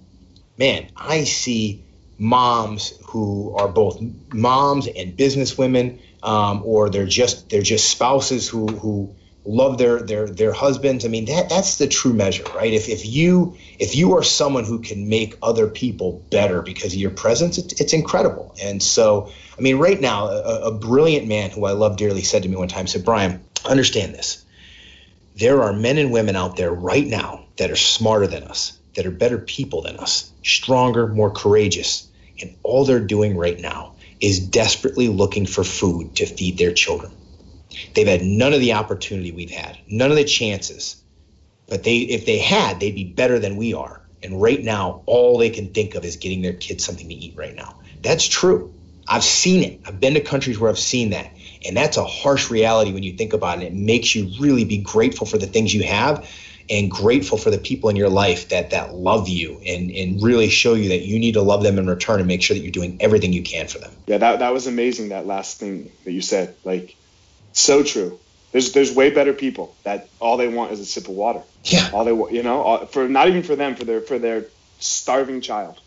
man, 0.58 0.88
I 0.96 1.24
see 1.24 1.84
moms 2.18 2.92
who 3.06 3.54
are 3.56 3.68
both 3.68 4.02
moms 4.32 4.86
and 4.86 5.16
business 5.16 5.56
women, 5.56 6.00
um, 6.22 6.62
or 6.64 6.90
they're 6.90 7.06
just 7.06 7.48
they're 7.48 7.62
just 7.62 7.88
spouses 7.88 8.48
who 8.48 8.66
who 8.66 9.14
love 9.44 9.78
their 9.78 10.02
their 10.02 10.26
their 10.26 10.52
husbands. 10.52 11.04
I 11.04 11.08
mean, 11.08 11.24
that 11.26 11.48
that's 11.48 11.78
the 11.78 11.86
true 11.86 12.12
measure, 12.12 12.44
right? 12.54 12.72
If 12.72 12.88
if 12.88 13.06
you 13.06 13.56
if 13.78 13.96
you 13.96 14.16
are 14.16 14.22
someone 14.22 14.64
who 14.64 14.80
can 14.80 15.08
make 15.08 15.36
other 15.42 15.66
people 15.66 16.24
better 16.30 16.62
because 16.62 16.92
of 16.92 16.98
your 16.98 17.10
presence, 17.10 17.58
it, 17.58 17.80
it's 17.80 17.92
incredible. 17.92 18.54
And 18.62 18.82
so, 18.82 19.32
I 19.58 19.60
mean, 19.60 19.78
right 19.78 20.00
now, 20.00 20.26
a, 20.26 20.68
a 20.68 20.72
brilliant 20.72 21.26
man 21.26 21.50
who 21.50 21.64
I 21.64 21.72
love 21.72 21.96
dearly 21.96 22.22
said 22.22 22.42
to 22.42 22.48
me 22.48 22.56
one 22.56 22.68
time, 22.68 22.86
said, 22.86 23.04
Brian, 23.04 23.42
understand 23.64 24.14
this. 24.14 24.44
There 25.36 25.62
are 25.62 25.72
men 25.72 25.96
and 25.98 26.12
women 26.12 26.36
out 26.36 26.56
there 26.56 26.72
right 26.72 27.06
now 27.06 27.46
that 27.56 27.70
are 27.70 27.76
smarter 27.76 28.26
than 28.26 28.44
us, 28.44 28.78
that 28.94 29.06
are 29.06 29.10
better 29.10 29.38
people 29.38 29.82
than 29.82 29.96
us, 29.96 30.30
stronger, 30.42 31.06
more 31.06 31.30
courageous, 31.30 32.08
and 32.40 32.54
all 32.62 32.84
they're 32.84 33.00
doing 33.00 33.36
right 33.36 33.58
now 33.58 33.94
is 34.20 34.38
desperately 34.38 35.08
looking 35.08 35.46
for 35.46 35.64
food 35.64 36.16
to 36.16 36.26
feed 36.26 36.58
their 36.58 36.72
children 36.72 37.10
They've 37.94 38.06
had 38.06 38.22
none 38.22 38.52
of 38.52 38.60
the 38.60 38.74
opportunity 38.74 39.32
we've 39.32 39.50
had, 39.50 39.78
none 39.88 40.10
of 40.10 40.16
the 40.16 40.24
chances. 40.24 40.96
But 41.68 41.84
they, 41.84 41.98
if 41.98 42.26
they 42.26 42.38
had, 42.38 42.80
they'd 42.80 42.94
be 42.94 43.04
better 43.04 43.38
than 43.38 43.56
we 43.56 43.74
are. 43.74 44.02
And 44.22 44.40
right 44.40 44.62
now, 44.62 45.02
all 45.06 45.38
they 45.38 45.50
can 45.50 45.72
think 45.72 45.94
of 45.94 46.04
is 46.04 46.16
getting 46.16 46.42
their 46.42 46.52
kids 46.52 46.84
something 46.84 47.08
to 47.08 47.14
eat 47.14 47.36
right 47.36 47.54
now. 47.54 47.80
That's 48.02 48.26
true. 48.26 48.74
I've 49.08 49.24
seen 49.24 49.62
it. 49.64 49.80
I've 49.86 49.98
been 49.98 50.14
to 50.14 50.20
countries 50.20 50.58
where 50.58 50.70
I've 50.70 50.78
seen 50.78 51.10
that. 51.10 51.32
And 51.66 51.76
that's 51.76 51.96
a 51.96 52.04
harsh 52.04 52.50
reality 52.50 52.92
when 52.92 53.02
you 53.02 53.14
think 53.14 53.32
about 53.32 53.62
it. 53.62 53.66
It 53.66 53.74
makes 53.74 54.14
you 54.14 54.30
really 54.40 54.64
be 54.64 54.78
grateful 54.78 55.26
for 55.26 55.38
the 55.38 55.46
things 55.46 55.74
you 55.74 55.82
have 55.84 56.28
and 56.70 56.90
grateful 56.90 57.36
for 57.36 57.50
the 57.50 57.58
people 57.58 57.90
in 57.90 57.96
your 57.96 58.08
life 58.08 58.50
that 58.50 58.70
that 58.70 58.94
love 58.94 59.28
you 59.28 59.60
and 59.66 59.90
and 59.90 60.22
really 60.22 60.48
show 60.48 60.74
you 60.74 60.90
that 60.90 61.00
you 61.00 61.18
need 61.18 61.34
to 61.34 61.42
love 61.42 61.64
them 61.64 61.78
in 61.78 61.88
return 61.88 62.20
and 62.20 62.28
make 62.28 62.42
sure 62.42 62.54
that 62.56 62.62
you're 62.62 62.70
doing 62.70 62.96
everything 63.00 63.32
you 63.32 63.42
can 63.42 63.66
for 63.66 63.78
them. 63.78 63.90
Yeah, 64.06 64.18
that 64.18 64.38
that 64.38 64.52
was 64.52 64.68
amazing 64.68 65.08
that 65.08 65.26
last 65.26 65.58
thing 65.58 65.90
that 66.04 66.12
you 66.12 66.22
said. 66.22 66.54
Like 66.64 66.94
so 67.52 67.82
true. 67.82 68.18
There's 68.52 68.72
there's 68.72 68.92
way 68.92 69.10
better 69.10 69.32
people 69.32 69.76
that 69.84 70.08
all 70.18 70.36
they 70.36 70.48
want 70.48 70.72
is 70.72 70.80
a 70.80 70.84
sip 70.84 71.04
of 71.04 71.14
water. 71.14 71.42
Yeah. 71.64 71.90
All 71.92 72.04
they 72.04 72.12
want, 72.12 72.32
you 72.32 72.42
know, 72.42 72.60
all, 72.62 72.86
for 72.86 73.08
not 73.08 73.28
even 73.28 73.42
for 73.42 73.54
them, 73.54 73.76
for 73.76 73.84
their 73.84 74.00
for 74.00 74.18
their 74.18 74.46
starving 74.80 75.40
child. 75.40 75.80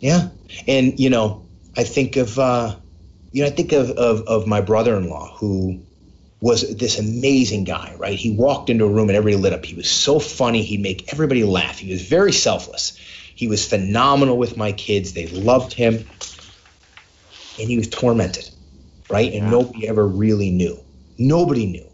Yeah, 0.00 0.28
and 0.66 0.98
you 0.98 1.10
know, 1.10 1.46
I 1.76 1.84
think 1.84 2.16
of 2.16 2.38
uh, 2.38 2.76
you 3.32 3.42
know, 3.42 3.48
I 3.48 3.52
think 3.52 3.72
of 3.72 3.90
of, 3.90 4.26
of 4.26 4.46
my 4.46 4.60
brother-in-law 4.60 5.36
who 5.38 5.80
was 6.40 6.76
this 6.76 6.98
amazing 6.98 7.64
guy, 7.64 7.94
right? 7.98 8.18
He 8.18 8.30
walked 8.30 8.70
into 8.70 8.84
a 8.84 8.88
room 8.88 9.08
and 9.08 9.16
everybody 9.16 9.42
lit 9.42 9.52
up. 9.52 9.64
He 9.64 9.74
was 9.74 9.90
so 9.90 10.18
funny. 10.18 10.62
He'd 10.62 10.80
make 10.80 11.12
everybody 11.12 11.44
laugh. 11.44 11.78
He 11.78 11.92
was 11.92 12.02
very 12.02 12.32
selfless. 12.32 12.98
He 13.34 13.46
was 13.46 13.66
phenomenal 13.66 14.38
with 14.38 14.56
my 14.56 14.72
kids. 14.72 15.12
They 15.12 15.26
loved 15.26 15.74
him. 15.74 16.06
And 17.58 17.68
he 17.68 17.76
was 17.76 17.88
tormented, 17.88 18.48
right? 19.10 19.32
And 19.32 19.44
yeah. 19.44 19.50
nobody 19.50 19.86
ever 19.86 20.06
really 20.06 20.50
knew. 20.50 20.78
Nobody 21.20 21.66
knew. 21.66 21.86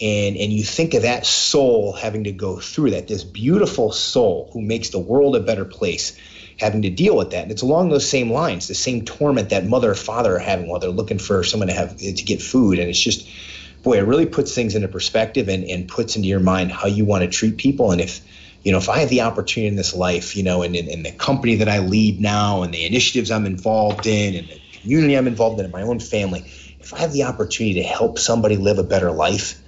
And, 0.00 0.38
and 0.38 0.50
you 0.50 0.64
think 0.64 0.94
of 0.94 1.02
that 1.02 1.26
soul 1.26 1.92
having 1.92 2.24
to 2.24 2.32
go 2.32 2.58
through 2.58 2.92
that, 2.92 3.06
this 3.06 3.22
beautiful 3.22 3.92
soul 3.92 4.48
who 4.54 4.62
makes 4.62 4.88
the 4.88 4.98
world 4.98 5.36
a 5.36 5.40
better 5.40 5.66
place, 5.66 6.16
having 6.58 6.80
to 6.82 6.90
deal 6.90 7.14
with 7.14 7.32
that. 7.32 7.42
And 7.42 7.52
it's 7.52 7.60
along 7.60 7.90
those 7.90 8.08
same 8.08 8.32
lines, 8.32 8.66
the 8.66 8.74
same 8.74 9.04
torment 9.04 9.50
that 9.50 9.66
mother 9.66 9.90
or 9.90 9.94
father 9.94 10.36
are 10.36 10.38
having 10.38 10.66
while 10.68 10.80
they're 10.80 10.88
looking 10.88 11.18
for 11.18 11.44
someone 11.44 11.68
to 11.68 11.74
have 11.74 11.98
to 11.98 12.12
get 12.12 12.40
food. 12.40 12.78
And 12.78 12.88
it's 12.88 12.98
just, 12.98 13.28
boy, 13.82 13.98
it 13.98 14.06
really 14.06 14.24
puts 14.24 14.54
things 14.54 14.74
into 14.74 14.88
perspective 14.88 15.50
and, 15.50 15.64
and 15.64 15.86
puts 15.86 16.16
into 16.16 16.28
your 16.28 16.40
mind 16.40 16.72
how 16.72 16.88
you 16.88 17.04
want 17.04 17.22
to 17.22 17.28
treat 17.28 17.58
people. 17.58 17.92
And 17.92 18.00
if, 18.00 18.22
you 18.62 18.72
know, 18.72 18.78
if 18.78 18.88
I 18.88 19.00
have 19.00 19.10
the 19.10 19.20
opportunity 19.20 19.68
in 19.68 19.76
this 19.76 19.94
life, 19.94 20.34
you 20.34 20.42
know, 20.42 20.62
and 20.62 20.74
in 20.74 21.02
the 21.02 21.12
company 21.12 21.56
that 21.56 21.68
I 21.68 21.80
lead 21.80 22.18
now 22.18 22.62
and 22.62 22.72
the 22.72 22.86
initiatives 22.86 23.30
I'm 23.30 23.44
involved 23.44 24.06
in 24.06 24.34
and 24.34 24.48
the 24.48 24.60
community 24.80 25.18
I'm 25.18 25.26
involved 25.26 25.58
in 25.58 25.66
and 25.66 25.72
my 25.74 25.82
own 25.82 26.00
family, 26.00 26.50
if 26.80 26.94
I 26.94 26.98
have 26.98 27.12
the 27.12 27.24
opportunity 27.24 27.82
to 27.82 27.86
help 27.86 28.18
somebody 28.18 28.56
live 28.56 28.78
a 28.78 28.82
better 28.82 29.10
life 29.10 29.62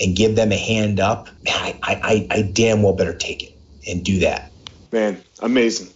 and 0.00 0.14
give 0.14 0.36
them 0.36 0.52
a 0.52 0.56
hand 0.56 1.00
up, 1.00 1.28
man, 1.42 1.54
I, 1.54 1.80
I, 1.82 2.26
I 2.30 2.42
damn 2.42 2.82
well 2.82 2.92
better 2.92 3.14
take 3.14 3.42
it 3.42 3.58
and 3.86 4.04
do 4.04 4.20
that. 4.20 4.52
Man, 4.92 5.22
amazing. 5.40 5.88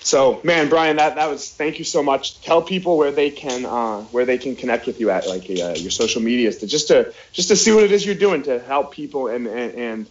So, 0.00 0.40
man, 0.42 0.68
Brian, 0.68 0.96
that, 0.96 1.16
that 1.16 1.28
was 1.28 1.50
thank 1.50 1.78
you 1.78 1.84
so 1.84 2.02
much. 2.02 2.40
Tell 2.40 2.62
people 2.62 2.96
where 2.96 3.10
they 3.10 3.30
can 3.30 3.66
uh, 3.66 4.02
where 4.04 4.24
they 4.24 4.38
can 4.38 4.56
connect 4.56 4.86
with 4.86 5.00
you 5.00 5.10
at, 5.10 5.26
like 5.26 5.42
uh, 5.50 5.74
your 5.76 5.90
social 5.90 6.22
medias, 6.22 6.58
to 6.58 6.66
just 6.66 6.88
to 6.88 7.12
just 7.32 7.48
to 7.48 7.56
see 7.56 7.72
what 7.72 7.84
it 7.84 7.92
is 7.92 8.06
you're 8.06 8.14
doing 8.14 8.42
to 8.44 8.58
help 8.58 8.92
people 8.92 9.26
and 9.26 9.46
and 9.46 9.74
and, 9.74 10.06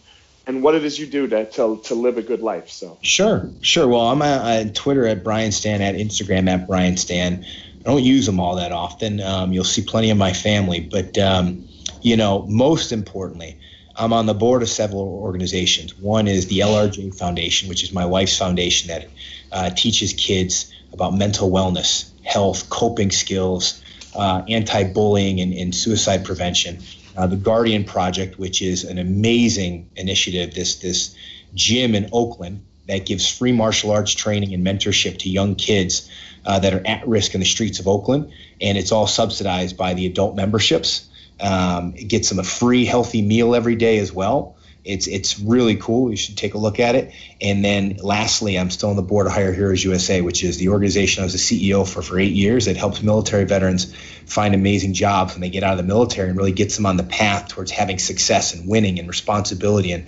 and 0.45 0.61
what 0.61 0.75
it 0.75 0.83
is 0.83 0.99
you 0.99 1.07
do 1.07 1.27
to, 1.27 1.49
to 1.51 1.81
to 1.85 1.95
live 1.95 2.17
a 2.17 2.21
good 2.21 2.41
life. 2.41 2.69
So 2.69 2.99
sure, 3.01 3.49
sure. 3.61 3.87
Well, 3.87 4.01
I'm 4.01 4.21
on 4.21 4.73
Twitter 4.73 5.07
at 5.07 5.23
Brian 5.23 5.51
Stann, 5.51 5.81
at 5.81 5.95
Instagram 5.95 6.47
at 6.47 6.67
Brian 6.67 6.97
Stann. 6.97 7.45
I 7.87 7.89
don't 7.89 8.03
use 8.03 8.25
them 8.25 8.41
all 8.41 8.57
that 8.57 8.73
often. 8.73 9.21
Um, 9.21 9.53
you'll 9.53 9.63
see 9.63 9.81
plenty 9.81 10.09
of 10.09 10.17
my 10.17 10.33
family, 10.33 10.81
but 10.81 11.17
um, 11.17 11.65
you 12.01 12.17
know, 12.17 12.45
most 12.45 12.91
importantly, 12.91 13.57
I'm 13.95 14.11
on 14.11 14.25
the 14.25 14.33
board 14.33 14.61
of 14.61 14.67
several 14.67 15.03
organizations. 15.03 15.97
One 15.97 16.27
is 16.27 16.47
the 16.47 16.59
LRJ 16.59 17.17
Foundation, 17.17 17.69
which 17.69 17.83
is 17.83 17.93
my 17.93 18.05
wife's 18.05 18.37
foundation 18.37 18.89
that 18.89 19.07
uh, 19.53 19.69
teaches 19.69 20.11
kids 20.11 20.69
about 20.91 21.13
mental 21.13 21.49
wellness, 21.49 22.11
health, 22.25 22.69
coping 22.69 23.09
skills, 23.09 23.81
uh, 24.13 24.43
anti-bullying, 24.49 25.39
and, 25.39 25.53
and, 25.53 25.73
suicide 25.73 26.25
prevention. 26.25 26.79
Uh, 27.15 27.27
the 27.27 27.37
Guardian 27.37 27.85
Project, 27.85 28.37
which 28.37 28.61
is 28.61 28.83
an 28.83 28.97
amazing 28.97 29.89
initiative, 29.95 30.53
this 30.53 30.75
this 30.75 31.15
gym 31.53 31.95
in 31.95 32.09
Oakland 32.11 32.65
that 32.87 33.05
gives 33.05 33.29
free 33.29 33.51
martial 33.51 33.91
arts 33.91 34.13
training 34.13 34.53
and 34.53 34.65
mentorship 34.65 35.19
to 35.19 35.29
young 35.29 35.55
kids 35.55 36.09
uh, 36.45 36.59
that 36.59 36.73
are 36.73 36.85
at 36.85 37.07
risk 37.07 37.33
in 37.33 37.39
the 37.39 37.45
streets 37.45 37.79
of 37.79 37.87
Oakland, 37.87 38.31
and 38.61 38.77
it's 38.77 38.91
all 38.91 39.07
subsidized 39.07 39.77
by 39.77 39.93
the 39.93 40.05
adult 40.05 40.35
memberships. 40.35 41.07
Um, 41.39 41.93
it 41.95 42.05
gets 42.05 42.29
them 42.29 42.39
a 42.39 42.43
free 42.43 42.85
healthy 42.85 43.21
meal 43.21 43.53
every 43.53 43.75
day 43.75 43.99
as 43.99 44.11
well. 44.11 44.56
It's 44.87 45.07
it's 45.07 45.39
really 45.39 45.75
cool. 45.75 46.09
You 46.09 46.17
should 46.17 46.37
take 46.37 46.53
a 46.53 46.57
look 46.57 46.79
at 46.79 46.95
it. 46.95 47.13
And 47.41 47.63
then 47.63 47.97
lastly, 48.01 48.57
I'm 48.57 48.69
still 48.69 48.89
on 48.89 48.95
the 48.95 49.01
board 49.01 49.27
of 49.27 49.33
Hire 49.33 49.53
Heroes 49.53 49.83
USA, 49.83 50.21
which 50.21 50.43
is 50.43 50.57
the 50.57 50.69
organization 50.69 51.21
I 51.21 51.25
was 51.25 51.33
the 51.33 51.39
CEO 51.69 51.87
for 51.87 52.01
for 52.01 52.19
eight 52.19 52.33
years. 52.33 52.65
That 52.65 52.77
helps 52.77 53.01
military 53.01 53.45
veterans 53.45 53.93
find 54.25 54.55
amazing 54.55 54.93
jobs 54.93 55.33
when 55.33 55.41
they 55.41 55.49
get 55.49 55.63
out 55.63 55.73
of 55.73 55.77
the 55.77 55.83
military 55.83 56.29
and 56.29 56.37
really 56.37 56.51
gets 56.51 56.75
them 56.75 56.85
on 56.85 56.97
the 56.97 57.03
path 57.03 57.49
towards 57.49 57.71
having 57.71 57.99
success 57.99 58.53
and 58.53 58.67
winning 58.67 58.99
and 58.99 59.07
responsibility 59.07 59.91
and 59.91 60.07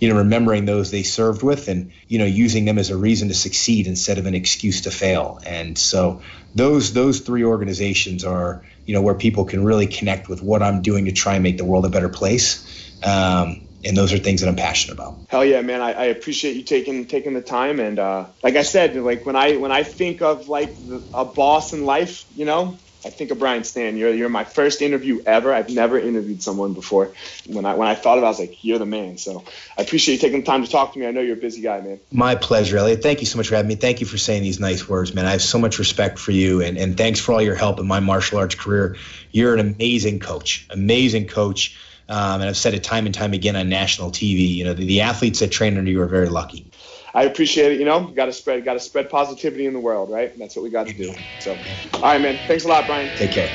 you 0.00 0.08
know, 0.08 0.16
remembering 0.16 0.64
those 0.64 0.90
they 0.90 1.02
served 1.02 1.42
with 1.42 1.68
and, 1.68 1.92
you 2.08 2.18
know, 2.18 2.24
using 2.24 2.64
them 2.64 2.78
as 2.78 2.88
a 2.88 2.96
reason 2.96 3.28
to 3.28 3.34
succeed 3.34 3.86
instead 3.86 4.16
of 4.16 4.24
an 4.24 4.34
excuse 4.34 4.80
to 4.82 4.90
fail. 4.90 5.38
And 5.44 5.76
so 5.76 6.22
those 6.54 6.94
those 6.94 7.20
three 7.20 7.44
organizations 7.44 8.24
are, 8.24 8.64
you 8.86 8.94
know, 8.94 9.02
where 9.02 9.14
people 9.14 9.44
can 9.44 9.62
really 9.62 9.86
connect 9.86 10.28
with 10.28 10.42
what 10.42 10.62
I'm 10.62 10.80
doing 10.80 11.04
to 11.04 11.12
try 11.12 11.34
and 11.34 11.42
make 11.42 11.58
the 11.58 11.66
world 11.66 11.84
a 11.84 11.90
better 11.90 12.08
place. 12.08 12.64
Um, 13.04 13.68
and 13.84 13.96
those 13.96 14.12
are 14.12 14.18
things 14.18 14.40
that 14.40 14.48
I'm 14.48 14.56
passionate 14.56 14.94
about. 14.94 15.20
Hell 15.28 15.44
yeah, 15.44 15.62
man! 15.62 15.80
I, 15.80 15.92
I 15.92 16.04
appreciate 16.04 16.56
you 16.56 16.62
taking 16.62 17.06
taking 17.06 17.34
the 17.34 17.42
time, 17.42 17.80
and 17.80 17.98
uh, 17.98 18.26
like 18.42 18.56
I 18.56 18.62
said, 18.62 18.96
like 18.96 19.26
when 19.26 19.36
I 19.36 19.56
when 19.56 19.72
I 19.72 19.82
think 19.82 20.22
of 20.22 20.48
like 20.48 20.76
the, 20.76 21.06
a 21.12 21.24
boss 21.24 21.72
in 21.72 21.84
life, 21.84 22.26
you 22.34 22.44
know, 22.44 22.78
I 23.04 23.08
think 23.08 23.30
of 23.30 23.38
Brian 23.38 23.62
Stann. 23.62 23.96
You're 23.96 24.12
you're 24.12 24.28
my 24.28 24.44
first 24.44 24.82
interview 24.82 25.22
ever. 25.24 25.54
I've 25.54 25.70
never 25.70 25.98
interviewed 25.98 26.42
someone 26.42 26.74
before. 26.74 27.14
When 27.46 27.64
I 27.64 27.74
when 27.74 27.88
I 27.88 27.94
thought 27.94 28.18
of 28.18 28.24
it, 28.24 28.26
I 28.26 28.30
was 28.30 28.38
like, 28.38 28.62
you're 28.62 28.78
the 28.78 28.86
man. 28.86 29.16
So 29.16 29.44
I 29.78 29.82
appreciate 29.82 30.16
you 30.16 30.20
taking 30.20 30.40
the 30.40 30.46
time 30.46 30.64
to 30.64 30.70
talk 30.70 30.92
to 30.92 30.98
me. 30.98 31.06
I 31.06 31.10
know 31.10 31.22
you're 31.22 31.36
a 31.36 31.40
busy 31.40 31.62
guy, 31.62 31.80
man. 31.80 32.00
My 32.12 32.34
pleasure, 32.34 32.76
Elliot. 32.76 33.02
Thank 33.02 33.20
you 33.20 33.26
so 33.26 33.38
much 33.38 33.48
for 33.48 33.56
having 33.56 33.68
me. 33.68 33.76
Thank 33.76 34.00
you 34.00 34.06
for 34.06 34.18
saying 34.18 34.42
these 34.42 34.60
nice 34.60 34.86
words, 34.86 35.14
man. 35.14 35.24
I 35.24 35.30
have 35.30 35.42
so 35.42 35.58
much 35.58 35.78
respect 35.78 36.18
for 36.18 36.32
you, 36.32 36.60
and 36.60 36.76
and 36.76 36.96
thanks 36.96 37.20
for 37.20 37.32
all 37.32 37.42
your 37.42 37.54
help 37.54 37.80
in 37.80 37.86
my 37.86 38.00
martial 38.00 38.38
arts 38.38 38.54
career. 38.54 38.96
You're 39.30 39.54
an 39.54 39.60
amazing 39.60 40.20
coach, 40.20 40.66
amazing 40.70 41.26
coach. 41.26 41.78
Um, 42.10 42.40
and 42.40 42.50
I've 42.50 42.56
said 42.56 42.74
it 42.74 42.82
time 42.82 43.06
and 43.06 43.14
time 43.14 43.32
again 43.32 43.54
on 43.54 43.68
national 43.68 44.10
TV. 44.10 44.56
You 44.56 44.64
know, 44.64 44.74
the, 44.74 44.84
the 44.84 45.00
athletes 45.02 45.38
that 45.38 45.52
train 45.52 45.78
under 45.78 45.90
you 45.90 46.02
are 46.02 46.08
very 46.08 46.28
lucky. 46.28 46.66
I 47.14 47.22
appreciate 47.24 47.72
it. 47.72 47.78
You 47.78 47.84
know, 47.84 48.04
got 48.04 48.26
to 48.26 48.32
spread, 48.32 48.64
got 48.64 48.74
to 48.74 48.80
spread 48.80 49.10
positivity 49.10 49.66
in 49.66 49.72
the 49.72 49.80
world, 49.80 50.10
right? 50.10 50.36
That's 50.36 50.56
what 50.56 50.62
we 50.62 50.70
got 50.70 50.88
to 50.88 50.92
do. 50.92 51.14
So, 51.38 51.56
all 51.94 52.02
right, 52.02 52.20
man. 52.20 52.38
Thanks 52.48 52.64
a 52.64 52.68
lot, 52.68 52.86
Brian. 52.86 53.16
Take 53.16 53.30
care. 53.30 53.48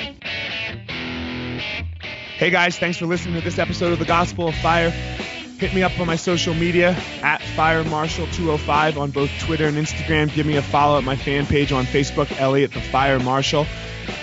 Hey 2.37 2.49
guys, 2.49 2.77
thanks 2.77 2.97
for 2.97 3.05
listening 3.05 3.35
to 3.35 3.41
this 3.41 3.59
episode 3.59 3.93
of 3.93 3.99
the 3.99 4.05
Gospel 4.05 4.49
of 4.49 4.55
Fire. 4.55 4.89
Hit 4.89 5.73
me 5.73 5.83
up 5.83 5.97
on 6.01 6.05
my 6.05 6.17
social 6.17 6.53
media 6.53 6.89
at 7.23 7.39
FireMarshal205 7.39 8.97
on 8.97 9.11
both 9.11 9.31
Twitter 9.39 9.67
and 9.67 9.77
Instagram. 9.77 10.33
Give 10.33 10.45
me 10.45 10.57
a 10.57 10.61
follow 10.61 10.97
at 10.97 11.05
my 11.05 11.15
fan 11.15 11.45
page 11.45 11.71
on 11.71 11.85
Facebook, 11.85 12.37
Elliot 12.37 12.73
the 12.73 12.81
Fire 12.81 13.19
Marshal. 13.19 13.65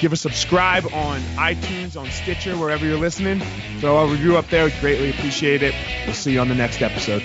Give 0.00 0.12
a 0.12 0.16
subscribe 0.16 0.86
on 0.92 1.20
iTunes, 1.36 1.96
on 1.96 2.10
Stitcher, 2.10 2.56
wherever 2.56 2.84
you're 2.84 2.98
listening. 2.98 3.40
Throw 3.80 3.98
a 3.98 4.10
review 4.10 4.36
up 4.36 4.48
there. 4.48 4.70
Greatly 4.80 5.10
appreciate 5.10 5.62
it. 5.62 5.74
We'll 6.06 6.14
see 6.14 6.32
you 6.32 6.40
on 6.40 6.48
the 6.48 6.54
next 6.54 6.82
episode. 6.82 7.22